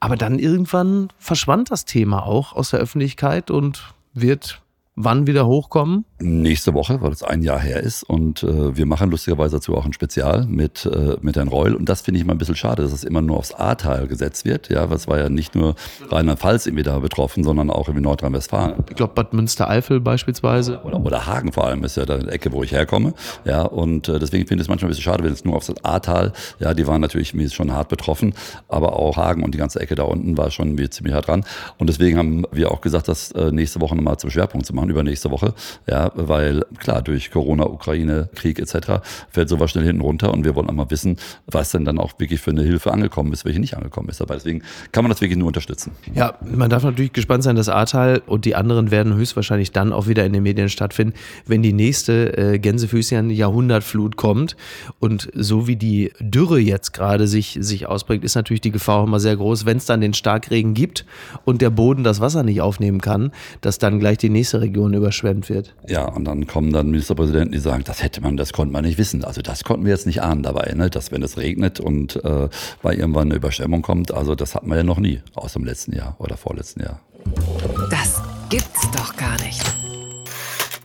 Aber 0.00 0.16
dann 0.16 0.38
irgendwann 0.38 1.08
verschwand 1.18 1.70
das 1.70 1.84
Thema 1.84 2.24
auch 2.24 2.52
aus 2.52 2.70
der 2.70 2.80
Öffentlichkeit 2.80 3.50
und 3.50 3.94
wird 4.12 4.60
wann 4.96 5.26
wieder 5.26 5.46
hochkommen? 5.46 6.06
Nächste 6.18 6.72
Woche, 6.72 7.02
weil 7.02 7.12
es 7.12 7.22
ein 7.22 7.42
Jahr 7.42 7.60
her 7.60 7.80
ist. 7.80 8.02
Und 8.02 8.42
äh, 8.42 8.76
wir 8.76 8.86
machen 8.86 9.10
lustigerweise 9.10 9.56
dazu 9.56 9.76
auch 9.76 9.84
ein 9.84 9.92
Spezial 9.92 10.46
mit, 10.46 10.86
äh, 10.86 11.16
mit 11.20 11.36
Herrn 11.36 11.48
Reul. 11.48 11.74
Und 11.74 11.88
das 11.88 12.00
finde 12.00 12.18
ich 12.18 12.24
immer 12.24 12.34
ein 12.34 12.38
bisschen 12.38 12.56
schade, 12.56 12.82
dass 12.82 12.92
es 12.92 13.04
immer 13.04 13.20
nur 13.20 13.36
aufs 13.36 13.52
Ahrtal 13.52 14.08
gesetzt 14.08 14.46
wird. 14.46 14.70
Ja, 14.70 14.88
was 14.88 15.06
war 15.06 15.18
ja 15.18 15.28
nicht 15.28 15.54
nur 15.54 15.74
Rheinland-Pfalz 16.10 16.66
irgendwie 16.66 16.82
da 16.82 16.98
betroffen, 16.98 17.44
sondern 17.44 17.70
auch 17.70 17.88
irgendwie 17.88 18.04
Nordrhein-Westfalen. 18.04 18.84
Ich 18.88 18.96
glaube, 18.96 19.12
Bad 19.12 19.34
Münstereifel 19.34 20.00
beispielsweise. 20.00 20.80
Oder, 20.82 20.98
oder 21.00 21.26
Hagen 21.26 21.52
vor 21.52 21.66
allem 21.66 21.84
ist 21.84 21.98
ja 21.98 22.06
da 22.06 22.16
die 22.16 22.28
Ecke, 22.28 22.52
wo 22.52 22.62
ich 22.62 22.72
herkomme. 22.72 23.12
Ja, 23.44 23.62
und 23.62 24.08
äh, 24.08 24.18
deswegen 24.18 24.46
finde 24.46 24.62
ich 24.62 24.64
es 24.64 24.68
manchmal 24.68 24.88
ein 24.88 24.92
bisschen 24.92 25.04
schade, 25.04 25.22
wenn 25.22 25.32
es 25.32 25.44
nur 25.44 25.56
aufs 25.56 25.72
Ahrtal, 25.82 26.32
ja, 26.58 26.72
die 26.72 26.86
waren 26.86 27.02
natürlich 27.02 27.34
schon 27.52 27.72
hart 27.72 27.88
betroffen, 27.88 28.34
aber 28.68 28.96
auch 28.96 29.18
Hagen 29.18 29.44
und 29.44 29.52
die 29.52 29.58
ganze 29.58 29.78
Ecke 29.80 29.94
da 29.94 30.04
unten 30.04 30.38
war 30.38 30.50
schon 30.50 30.76
ziemlich 30.90 31.14
hart 31.14 31.28
dran. 31.28 31.44
Und 31.78 31.88
deswegen 31.88 32.16
haben 32.16 32.46
wir 32.50 32.70
auch 32.70 32.80
gesagt, 32.80 33.08
das 33.08 33.32
äh, 33.32 33.52
nächste 33.52 33.80
Woche 33.80 33.94
nochmal 33.94 34.16
zum 34.16 34.30
Schwerpunkt 34.30 34.66
zu 34.66 34.74
machen 34.74 34.85
machen 34.86 34.90
übernächste 34.90 35.30
Woche. 35.30 35.54
Ja, 35.88 36.12
weil 36.14 36.64
klar, 36.78 37.02
durch 37.02 37.30
Corona, 37.30 37.64
Ukraine, 37.66 38.28
Krieg 38.34 38.58
etc. 38.58 39.02
fällt 39.30 39.48
sowas 39.48 39.70
schnell 39.70 39.84
hinten 39.84 40.00
runter 40.00 40.32
und 40.32 40.44
wir 40.44 40.54
wollen 40.54 40.68
auch 40.68 40.74
mal 40.74 40.90
wissen, 40.90 41.16
was 41.46 41.70
denn 41.70 41.84
dann 41.84 41.98
auch 41.98 42.18
wirklich 42.18 42.40
für 42.40 42.50
eine 42.50 42.62
Hilfe 42.62 42.92
angekommen 42.92 43.32
ist, 43.32 43.44
welche 43.44 43.60
nicht 43.60 43.76
angekommen 43.76 44.08
ist. 44.08 44.22
Aber 44.22 44.34
deswegen 44.34 44.62
kann 44.92 45.04
man 45.04 45.10
das 45.10 45.20
wirklich 45.20 45.38
nur 45.38 45.48
unterstützen. 45.48 45.92
Ja, 46.14 46.34
man 46.44 46.70
darf 46.70 46.84
natürlich 46.84 47.12
gespannt 47.12 47.42
sein, 47.42 47.56
das 47.56 47.68
Ahrtal 47.68 48.22
und 48.26 48.44
die 48.44 48.54
anderen 48.54 48.90
werden 48.90 49.14
höchstwahrscheinlich 49.14 49.72
dann 49.72 49.92
auch 49.92 50.06
wieder 50.06 50.24
in 50.24 50.32
den 50.32 50.42
Medien 50.42 50.68
stattfinden, 50.68 51.14
wenn 51.46 51.62
die 51.62 51.72
nächste 51.72 52.36
äh, 52.36 52.58
Gänsefüßchen 52.58 53.30
Jahrhundertflut 53.30 54.16
kommt. 54.16 54.56
Und 55.00 55.28
so 55.34 55.66
wie 55.66 55.76
die 55.76 56.12
Dürre 56.20 56.58
jetzt 56.58 56.92
gerade 56.92 57.26
sich, 57.26 57.58
sich 57.60 57.86
ausprägt, 57.86 58.24
ist 58.24 58.34
natürlich 58.34 58.60
die 58.60 58.70
Gefahr 58.70 59.00
auch 59.00 59.06
immer 59.06 59.20
sehr 59.20 59.36
groß, 59.36 59.66
wenn 59.66 59.76
es 59.76 59.86
dann 59.86 60.00
den 60.00 60.14
Starkregen 60.14 60.74
gibt 60.74 61.04
und 61.44 61.62
der 61.62 61.70
Boden 61.70 62.04
das 62.04 62.20
Wasser 62.20 62.42
nicht 62.42 62.60
aufnehmen 62.60 63.00
kann, 63.00 63.32
dass 63.60 63.78
dann 63.78 63.98
gleich 63.98 64.18
die 64.18 64.30
nächste 64.30 64.60
Region 64.60 64.75
Region 64.76 64.92
überschwemmt 64.92 65.48
wird. 65.48 65.74
Ja, 65.88 66.04
und 66.04 66.24
dann 66.24 66.46
kommen 66.46 66.72
dann 66.72 66.90
Ministerpräsidenten, 66.90 67.52
die 67.52 67.58
sagen, 67.58 67.82
das 67.84 68.02
hätte 68.02 68.20
man, 68.20 68.36
das 68.36 68.52
konnte 68.52 68.72
man 68.72 68.84
nicht 68.84 68.98
wissen. 68.98 69.24
Also 69.24 69.40
das 69.40 69.64
konnten 69.64 69.86
wir 69.86 69.92
jetzt 69.92 70.06
nicht 70.06 70.22
ahnen 70.22 70.42
dabei, 70.42 70.72
ne? 70.74 70.90
dass 70.90 71.10
wenn 71.10 71.22
es 71.22 71.38
regnet 71.38 71.80
und 71.80 72.22
äh, 72.24 72.48
weil 72.82 72.98
irgendwann 72.98 73.28
eine 73.28 73.36
Überschwemmung 73.36 73.80
kommt, 73.80 74.12
also 74.12 74.34
das 74.34 74.54
hatten 74.54 74.68
wir 74.68 74.76
ja 74.76 74.82
noch 74.82 74.98
nie 74.98 75.20
aus 75.34 75.54
dem 75.54 75.64
letzten 75.64 75.96
Jahr 75.96 76.14
oder 76.18 76.36
vorletzten 76.36 76.82
Jahr. 76.82 77.00
Das 77.90 78.20
gibt's 78.50 78.90
doch 78.92 79.16
gar 79.16 79.40
nicht. 79.42 79.62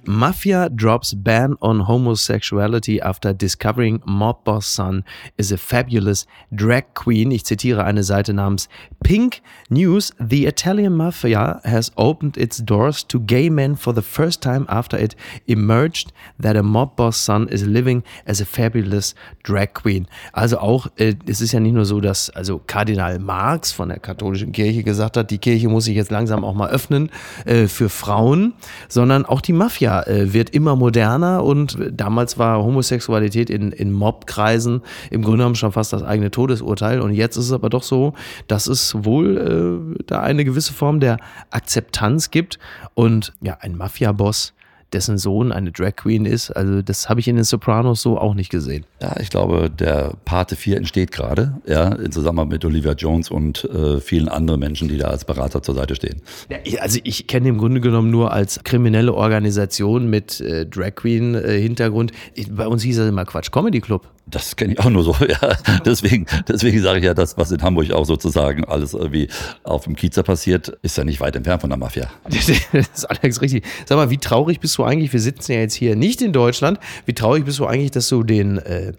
Mafia 0.06 0.68
drops 0.70 1.14
ban 1.14 1.56
on 1.62 1.82
homosexuality 1.82 3.00
after 3.00 3.34
discovering 3.34 4.02
mob 4.06 4.44
boss 4.44 4.66
son 4.66 5.04
is 5.38 5.52
a 5.52 5.58
fabulous 5.58 6.26
drag 6.52 6.96
queen. 6.96 7.30
Ich 7.30 7.46
zitiere 7.46 7.84
eine 7.84 8.04
Seite 8.04 8.34
namens 8.34 8.68
Pink 9.04 9.42
News. 9.70 10.12
The 10.20 10.48
Italian 10.48 10.96
Mafia 10.96 11.62
has 11.64 11.92
opened 11.98 12.36
its 12.36 12.58
doors 12.58 13.06
to 13.10 13.20
gay 13.20 13.50
men 13.50 13.76
for 13.76 13.94
the 13.94 14.02
first 14.02 14.42
time 14.42 14.66
after 14.68 14.98
it 14.98 15.16
emerged 15.46 16.12
that 16.40 16.56
a 16.56 16.64
mob 16.64 16.96
boss 16.96 17.18
son 17.18 17.48
is 17.48 17.64
living 17.64 18.02
as 18.26 18.42
a 18.42 18.46
fabulous 18.46 19.14
drag 19.44 19.76
queen. 19.76 20.08
Also 20.34 20.58
auch, 20.58 20.88
äh, 20.98 21.14
es 21.28 21.42
ist 21.42 21.52
ja 21.52 21.60
nicht 21.60 21.74
nur 21.74 21.86
so, 21.86 22.00
dass 22.02 22.32
also 22.32 22.60
Kardinal 22.66 23.20
Marx 23.20 23.72
von 23.72 23.90
der 23.90 24.00
katholischen 24.00 24.52
Kirche 24.52 24.82
gesagt 24.84 25.16
hat, 25.16 25.30
die 25.30 25.38
Kirche 25.38 25.70
muss 25.70 25.86
sich 25.86 25.96
jetzt 25.96 26.10
langsam 26.10 26.44
auch 26.44 26.56
mal 26.56 26.70
öffnen 26.70 27.12
äh, 27.46 27.68
für 27.68 27.90
Frauen, 27.90 28.54
sondern 28.88 29.26
auch 29.26 29.42
die 29.42 29.54
Mafia 29.54 29.91
äh, 30.00 30.34
wird 30.34 30.50
immer 30.52 30.76
moderner 30.76 31.44
und 31.44 31.78
damals 31.92 32.38
war 32.38 32.64
Homosexualität 32.64 33.50
in, 33.50 33.72
in 33.72 33.92
Mobkreisen 33.92 34.82
im 35.10 35.22
Grunde 35.22 35.38
genommen 35.40 35.56
schon 35.56 35.72
fast 35.72 35.94
das 35.94 36.04
eigene 36.04 36.32
Todesurteil. 36.32 37.02
Und 37.02 37.14
jetzt 37.14 37.38
ist 37.38 37.46
es 37.46 37.52
aber 37.52 37.70
doch 37.70 37.84
so, 37.84 38.14
dass 38.48 38.68
es 38.68 39.04
wohl 39.04 39.96
äh, 39.98 40.04
da 40.08 40.22
eine 40.22 40.46
gewisse 40.46 40.74
Form 40.74 41.00
der 41.00 41.18
Akzeptanz 41.50 42.32
gibt. 42.32 42.60
Und 42.94 43.34
ja, 43.42 43.58
ein 43.62 43.76
Mafia-Boss 43.76 44.54
dessen 44.94 45.18
Sohn 45.18 45.52
eine 45.52 45.72
Drag 45.72 45.96
Queen 45.96 46.26
ist. 46.26 46.52
Also 46.52 46.82
das 46.82 47.10
habe 47.10 47.20
ich 47.20 47.28
in 47.28 47.36
den 47.36 47.46
Sopranos 47.46 48.02
so 48.02 48.18
auch 48.18 48.34
nicht 48.34 48.50
gesehen. 48.50 48.86
Ja, 49.02 49.16
ich 49.20 49.30
glaube, 49.30 49.70
der 49.70 50.14
Pate 50.26 50.56
4 50.56 50.78
entsteht 50.78 51.12
gerade, 51.12 51.60
ja, 51.66 51.90
in 51.90 52.12
Zusammenarbeit 52.12 52.52
mit 52.52 52.66
Olivia 52.66 52.94
Jones 52.94 53.30
und 53.30 53.64
äh, 53.66 54.00
vielen 54.00 54.28
anderen 54.28 54.60
Menschen, 54.60 54.88
die 54.88 54.98
da 54.98 55.08
als 55.08 55.26
Berater 55.26 55.64
zur 55.64 55.76
Seite 55.76 55.96
stehen. 55.96 56.22
Ja, 56.50 56.82
also 56.82 57.00
ich 57.04 57.28
kenne 57.28 57.50
im 57.50 57.58
Grunde 57.58 57.82
genommen 57.82 58.12
nur 58.12 58.32
als 58.32 58.64
kriminelle 58.64 59.14
Organisation 59.14 60.10
mit 60.10 60.42
äh, 60.42 60.66
Drag 60.66 60.96
Queen 60.96 61.36
äh, 61.36 61.60
Hintergrund. 61.60 62.12
Ich, 62.34 62.54
bei 62.54 62.68
uns 62.68 62.84
hieß 62.84 62.98
das 62.98 63.08
immer 63.10 63.26
Quatsch 63.26 63.52
Comedy 63.52 63.82
Club. 63.82 64.08
Das 64.32 64.56
kenne 64.56 64.74
ich 64.74 64.80
auch 64.80 64.90
nur 64.90 65.04
so, 65.04 65.16
ja. 65.28 65.58
Deswegen, 65.86 66.26
deswegen 66.48 66.82
sage 66.82 67.00
ich 67.00 67.06
ja, 67.06 67.14
das, 67.14 67.38
was 67.38 67.52
in 67.52 67.62
Hamburg 67.62 67.92
auch 67.92 68.06
sozusagen 68.06 68.66
alles 68.66 68.94
irgendwie 68.94 69.28
auf 69.64 69.84
dem 69.84 69.96
Kiezer 69.96 70.24
passiert, 70.24 70.70
ist 70.82 70.98
ja 70.98 71.04
nicht 71.04 71.20
weit 71.20 71.36
entfernt 71.36 71.62
von 71.62 71.70
der 71.70 71.78
Mafia. 71.78 72.10
das 72.30 72.50
ist 72.50 73.06
allerdings 73.06 73.42
richtig. 73.42 73.66
Sag 73.86 73.98
mal, 73.98 74.10
wie 74.10 74.18
traurig 74.18 74.60
bist 74.60 74.78
du 74.78 74.84
eigentlich? 74.84 75.14
Wir 75.14 75.20
sitzen 75.20 75.52
ja 75.52 75.60
jetzt 75.60 75.76
hier 75.76 75.96
nicht 75.96 76.22
in 76.22 76.34
Deutschland. 76.34 76.80
Wie 77.06 77.14
traurig 77.14 77.46
bist 77.46 77.60
du 77.60 77.66
eigentlich, 77.66 77.92
dass 77.92 78.08
du 78.08 78.24
den, 78.24 78.58
äh, 78.58 78.94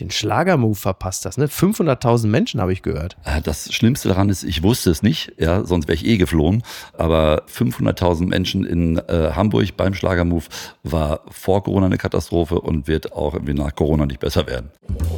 den 0.00 0.10
Schlagermove 0.10 0.78
verpasst 0.78 1.26
hast. 1.26 1.38
Ne? 1.38 1.46
500.000 1.46 2.26
Menschen 2.26 2.60
habe 2.60 2.72
ich 2.72 2.82
gehört. 2.82 3.16
Äh, 3.24 3.40
das 3.42 3.72
Schlimmste 3.72 4.08
daran 4.08 4.28
ist, 4.28 4.42
ich 4.42 4.62
wusste 4.62 4.90
es 4.90 5.02
nicht, 5.02 5.32
ja, 5.38 5.64
sonst 5.64 5.88
wäre 5.88 5.94
ich 5.94 6.06
eh 6.06 6.16
geflohen. 6.16 6.62
Aber 6.96 7.44
500.000 7.46 8.26
Menschen 8.26 8.64
in 8.64 8.98
äh, 8.98 9.32
Hamburg 9.34 9.76
beim 9.76 9.94
Schlagermove 9.94 10.48
war 10.82 11.22
vor 11.30 11.62
Corona 11.62 11.86
eine 11.86 11.98
Katastrophe 11.98 12.60
und 12.60 12.88
wird 12.88 13.12
auch 13.12 13.34
irgendwie 13.34 13.54
nach 13.54 13.74
Corona 13.74 14.06
nicht 14.06 14.20
besser 14.20 14.46
werden. 14.46 14.70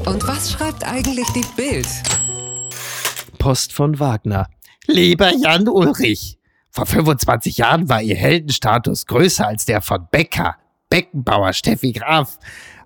Und 0.05 0.27
was 0.27 0.53
schreibt 0.53 0.87
eigentlich 0.87 1.29
die 1.29 1.45
Bild? 1.57 1.89
Post 3.39 3.73
von 3.73 3.99
Wagner. 3.99 4.47
Lieber 4.87 5.33
Jan 5.35 5.69
Ulrich, 5.69 6.39
vor 6.71 6.87
25 6.87 7.59
Jahren 7.59 7.89
war 7.89 8.03
Ihr 8.03 8.17
Heldenstatus 8.17 9.07
größer 9.07 9.47
als 9.47 9.65
der 9.65 9.81
von 9.81 10.07
Becker, 10.11 10.57
Beckenbauer, 10.89 11.53
Steffi 11.53 11.93
Graf. 11.93 12.39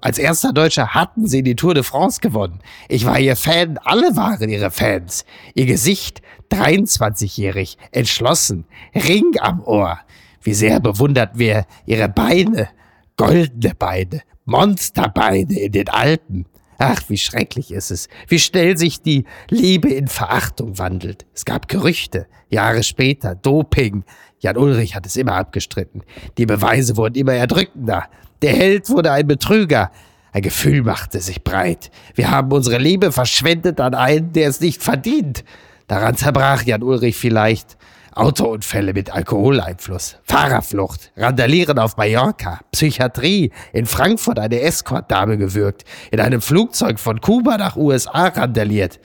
Als 0.07 0.19
erster 0.19 0.53
Deutscher 0.53 0.95
hatten 0.95 1.27
sie 1.27 1.43
die 1.43 1.57
Tour 1.57 1.75
de 1.75 1.83
France 1.83 2.21
gewonnen. 2.21 2.61
Ich 2.89 3.07
war 3.07 3.19
ihr 3.19 3.35
Fan, 3.35 3.77
alle 3.79 4.15
waren 4.15 4.49
ihre 4.49 4.71
Fans. 4.71 5.25
Ihr 5.55 5.67
Gesicht, 5.67 6.23
23-jährig, 6.53 7.77
entschlossen, 7.91 8.67
Ring 8.95 9.35
am 9.41 9.65
Ohr. 9.65 9.99
Wie 10.41 10.55
sehr 10.55 10.79
bewundert 10.79 11.31
wir 11.35 11.67
ihre 11.87 12.09
Beine, 12.09 12.69
goldene 13.17 13.75
Beine, 13.75 14.23
Monsterbeine 14.45 15.59
in 15.59 15.73
den 15.73 15.89
Alpen. 15.89 16.47
Ach, 16.79 17.03
wie 17.09 17.19
schrecklich 17.19 17.73
ist 17.73 17.91
es, 17.91 18.09
wie 18.29 18.39
schnell 18.39 18.79
sich 18.79 19.03
die 19.03 19.25
Liebe 19.51 19.89
in 19.89 20.07
Verachtung 20.07 20.79
wandelt. 20.79 21.27
Es 21.35 21.45
gab 21.45 21.67
Gerüchte, 21.67 22.29
Jahre 22.49 22.85
später, 22.85 23.35
Doping. 23.35 24.05
Jan 24.39 24.57
Ulrich 24.57 24.95
hat 24.95 25.05
es 25.05 25.17
immer 25.17 25.33
abgestritten. 25.33 26.05
Die 26.39 26.47
Beweise 26.47 26.97
wurden 26.97 27.17
immer 27.17 27.33
erdrückender. 27.33 28.09
Der 28.43 28.53
Held 28.53 28.91
wurde 28.91 29.13
ein 29.13 29.27
Betrüger. 29.27 29.91
Ein 30.33 30.43
Gefühl 30.43 30.83
machte 30.83 31.21
sich 31.21 31.43
breit. 31.45 31.91
Wir 32.15 32.31
haben 32.31 32.53
unsere 32.53 32.79
Liebe 32.79 33.13
verschwendet 33.13 33.81
an 33.81 33.95
einen, 33.95 34.33
der 34.33 34.49
es 34.49 34.61
nicht 34.61 34.83
verdient. 34.83 35.45
Daran 35.87 36.17
zerbrach 36.17 36.63
Jan 36.63 36.83
Ulrich 36.83 37.17
vielleicht. 37.17 37.77
Autounfälle 38.17 38.95
mit 38.95 39.15
Alkoholeinfluss, 39.15 40.17
Fahrerflucht, 40.25 41.13
Randalieren 41.19 41.79
auf 41.79 41.99
Mallorca, 41.99 42.61
Psychiatrie, 42.73 43.53
in 43.75 43.85
Frankfurt 43.85 44.39
eine 44.39 44.61
Escort-Dame 44.61 45.37
gewürgt, 45.37 45.85
in 46.11 46.21
einem 46.21 46.41
Flugzeug 46.41 46.99
von 46.99 47.21
Kuba 47.21 47.59
nach 47.59 47.77
USA 47.77 48.29
randaliert. 48.29 49.01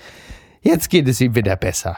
Jetzt 0.61 0.89
geht 0.89 1.09
es 1.09 1.19
ihm 1.19 1.35
wieder 1.35 1.57
besser. 1.57 1.97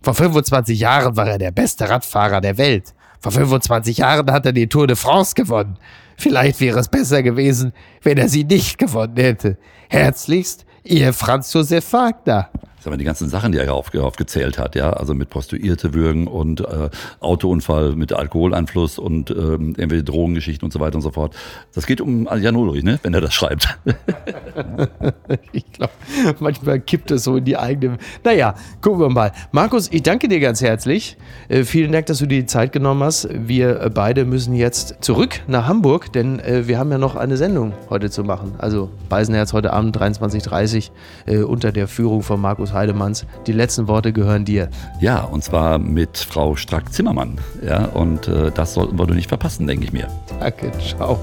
Vor 0.00 0.14
25 0.14 0.80
Jahren 0.80 1.16
war 1.16 1.28
er 1.28 1.38
der 1.38 1.50
beste 1.50 1.88
Radfahrer 1.88 2.40
der 2.40 2.56
Welt. 2.56 2.94
Vor 3.20 3.32
25 3.32 3.98
Jahren 3.98 4.30
hat 4.30 4.46
er 4.46 4.52
die 4.52 4.68
Tour 4.68 4.86
de 4.86 4.96
France 4.96 5.34
gewonnen. 5.34 5.78
Vielleicht 6.16 6.60
wäre 6.60 6.78
es 6.78 6.88
besser 6.88 7.22
gewesen, 7.22 7.72
wenn 8.02 8.18
er 8.18 8.28
sie 8.28 8.44
nicht 8.44 8.78
gewonnen 8.78 9.16
hätte. 9.16 9.56
Herzlichst, 9.88 10.64
Ihr 10.84 11.12
Franz 11.14 11.52
Josef 11.52 11.92
Wagner. 11.92 12.50
Sagen 12.84 12.94
wir, 12.94 12.98
die 12.98 13.04
ganzen 13.04 13.30
Sachen, 13.30 13.52
die 13.52 13.58
er 13.58 13.72
auf, 13.72 13.94
aufgezählt 13.94 14.58
hat, 14.58 14.74
ja, 14.76 14.90
also 14.90 15.14
mit 15.14 15.30
Prostituierte 15.30 15.94
würgen 15.94 16.26
und 16.26 16.60
äh, 16.60 16.90
Autounfall 17.20 17.96
mit 17.96 18.12
Alkoholeinfluss 18.12 18.98
und 18.98 19.30
ähm, 19.30 19.74
irgendwelche 19.76 20.04
Drogengeschichten 20.04 20.66
und 20.66 20.72
so 20.72 20.80
weiter 20.80 20.96
und 20.96 21.02
so 21.02 21.10
fort. 21.10 21.34
Das 21.74 21.86
geht 21.86 22.02
um 22.02 22.28
Jan 22.38 22.56
Ulrich, 22.56 22.84
ne, 22.84 23.00
wenn 23.02 23.14
er 23.14 23.22
das 23.22 23.32
schreibt. 23.32 23.78
ich 25.52 25.64
glaube, 25.72 25.92
manchmal 26.40 26.78
kippt 26.80 27.10
es 27.10 27.24
so 27.24 27.38
in 27.38 27.44
die 27.46 27.56
eigene. 27.56 27.96
Naja, 28.22 28.54
gucken 28.82 29.00
wir 29.00 29.08
mal. 29.08 29.32
Markus, 29.50 29.90
ich 29.90 30.02
danke 30.02 30.28
dir 30.28 30.40
ganz 30.40 30.60
herzlich. 30.60 31.16
Äh, 31.48 31.64
vielen 31.64 31.90
Dank, 31.90 32.06
dass 32.06 32.18
du 32.18 32.26
dir 32.26 32.40
die 32.40 32.46
Zeit 32.46 32.72
genommen 32.72 33.02
hast. 33.02 33.28
Wir 33.32 33.80
äh, 33.80 33.90
beide 33.90 34.26
müssen 34.26 34.54
jetzt 34.54 34.96
zurück 35.00 35.40
nach 35.46 35.66
Hamburg, 35.66 36.12
denn 36.12 36.38
äh, 36.40 36.68
wir 36.68 36.78
haben 36.78 36.92
ja 36.92 36.98
noch 36.98 37.16
eine 37.16 37.38
Sendung 37.38 37.72
heute 37.88 38.10
zu 38.10 38.24
machen. 38.24 38.56
Also 38.58 38.90
Beisenherz 39.08 39.54
heute 39.54 39.72
Abend 39.72 39.96
23.30 39.96 40.90
Uhr 41.26 41.32
äh, 41.32 41.42
unter 41.42 41.72
der 41.72 41.88
Führung 41.88 42.22
von 42.22 42.38
Markus 42.38 42.73
Heidemanns. 42.74 43.26
Die 43.46 43.52
letzten 43.52 43.88
Worte 43.88 44.12
gehören 44.12 44.44
dir. 44.44 44.68
Ja, 45.00 45.22
und 45.22 45.42
zwar 45.42 45.78
mit 45.78 46.18
Frau 46.18 46.56
Strack-Zimmermann. 46.56 47.38
Ja, 47.64 47.86
und 47.86 48.28
äh, 48.28 48.50
das 48.52 48.74
sollten 48.74 48.98
wir 48.98 49.06
doch 49.06 49.14
nicht 49.14 49.28
verpassen, 49.28 49.66
denke 49.66 49.84
ich 49.84 49.92
mir. 49.92 50.08
Danke, 50.40 50.72
ciao. 50.80 51.18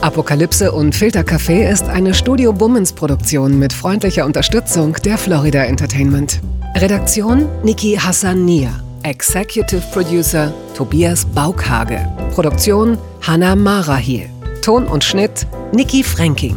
Apokalypse 0.00 0.72
und 0.72 0.94
Filtercafé 0.94 1.70
ist 1.70 1.84
eine 1.84 2.14
Studio 2.14 2.54
Bummens 2.54 2.92
Produktion 2.92 3.58
mit 3.58 3.72
freundlicher 3.72 4.24
Unterstützung 4.24 4.94
der 5.04 5.18
Florida 5.18 5.64
Entertainment. 5.64 6.40
Redaktion 6.76 7.46
Niki 7.62 7.96
Hassania. 7.96 8.70
Executive 9.02 9.82
Producer 9.92 10.54
Tobias 10.74 11.26
Baukhage. 11.26 12.00
Produktion 12.34 12.96
Hannah 13.20 13.56
Marahiel. 13.56 14.30
Ton 14.62 14.86
und 14.86 15.04
Schnitt 15.04 15.46
Niki 15.72 16.02
Fränking. 16.02 16.56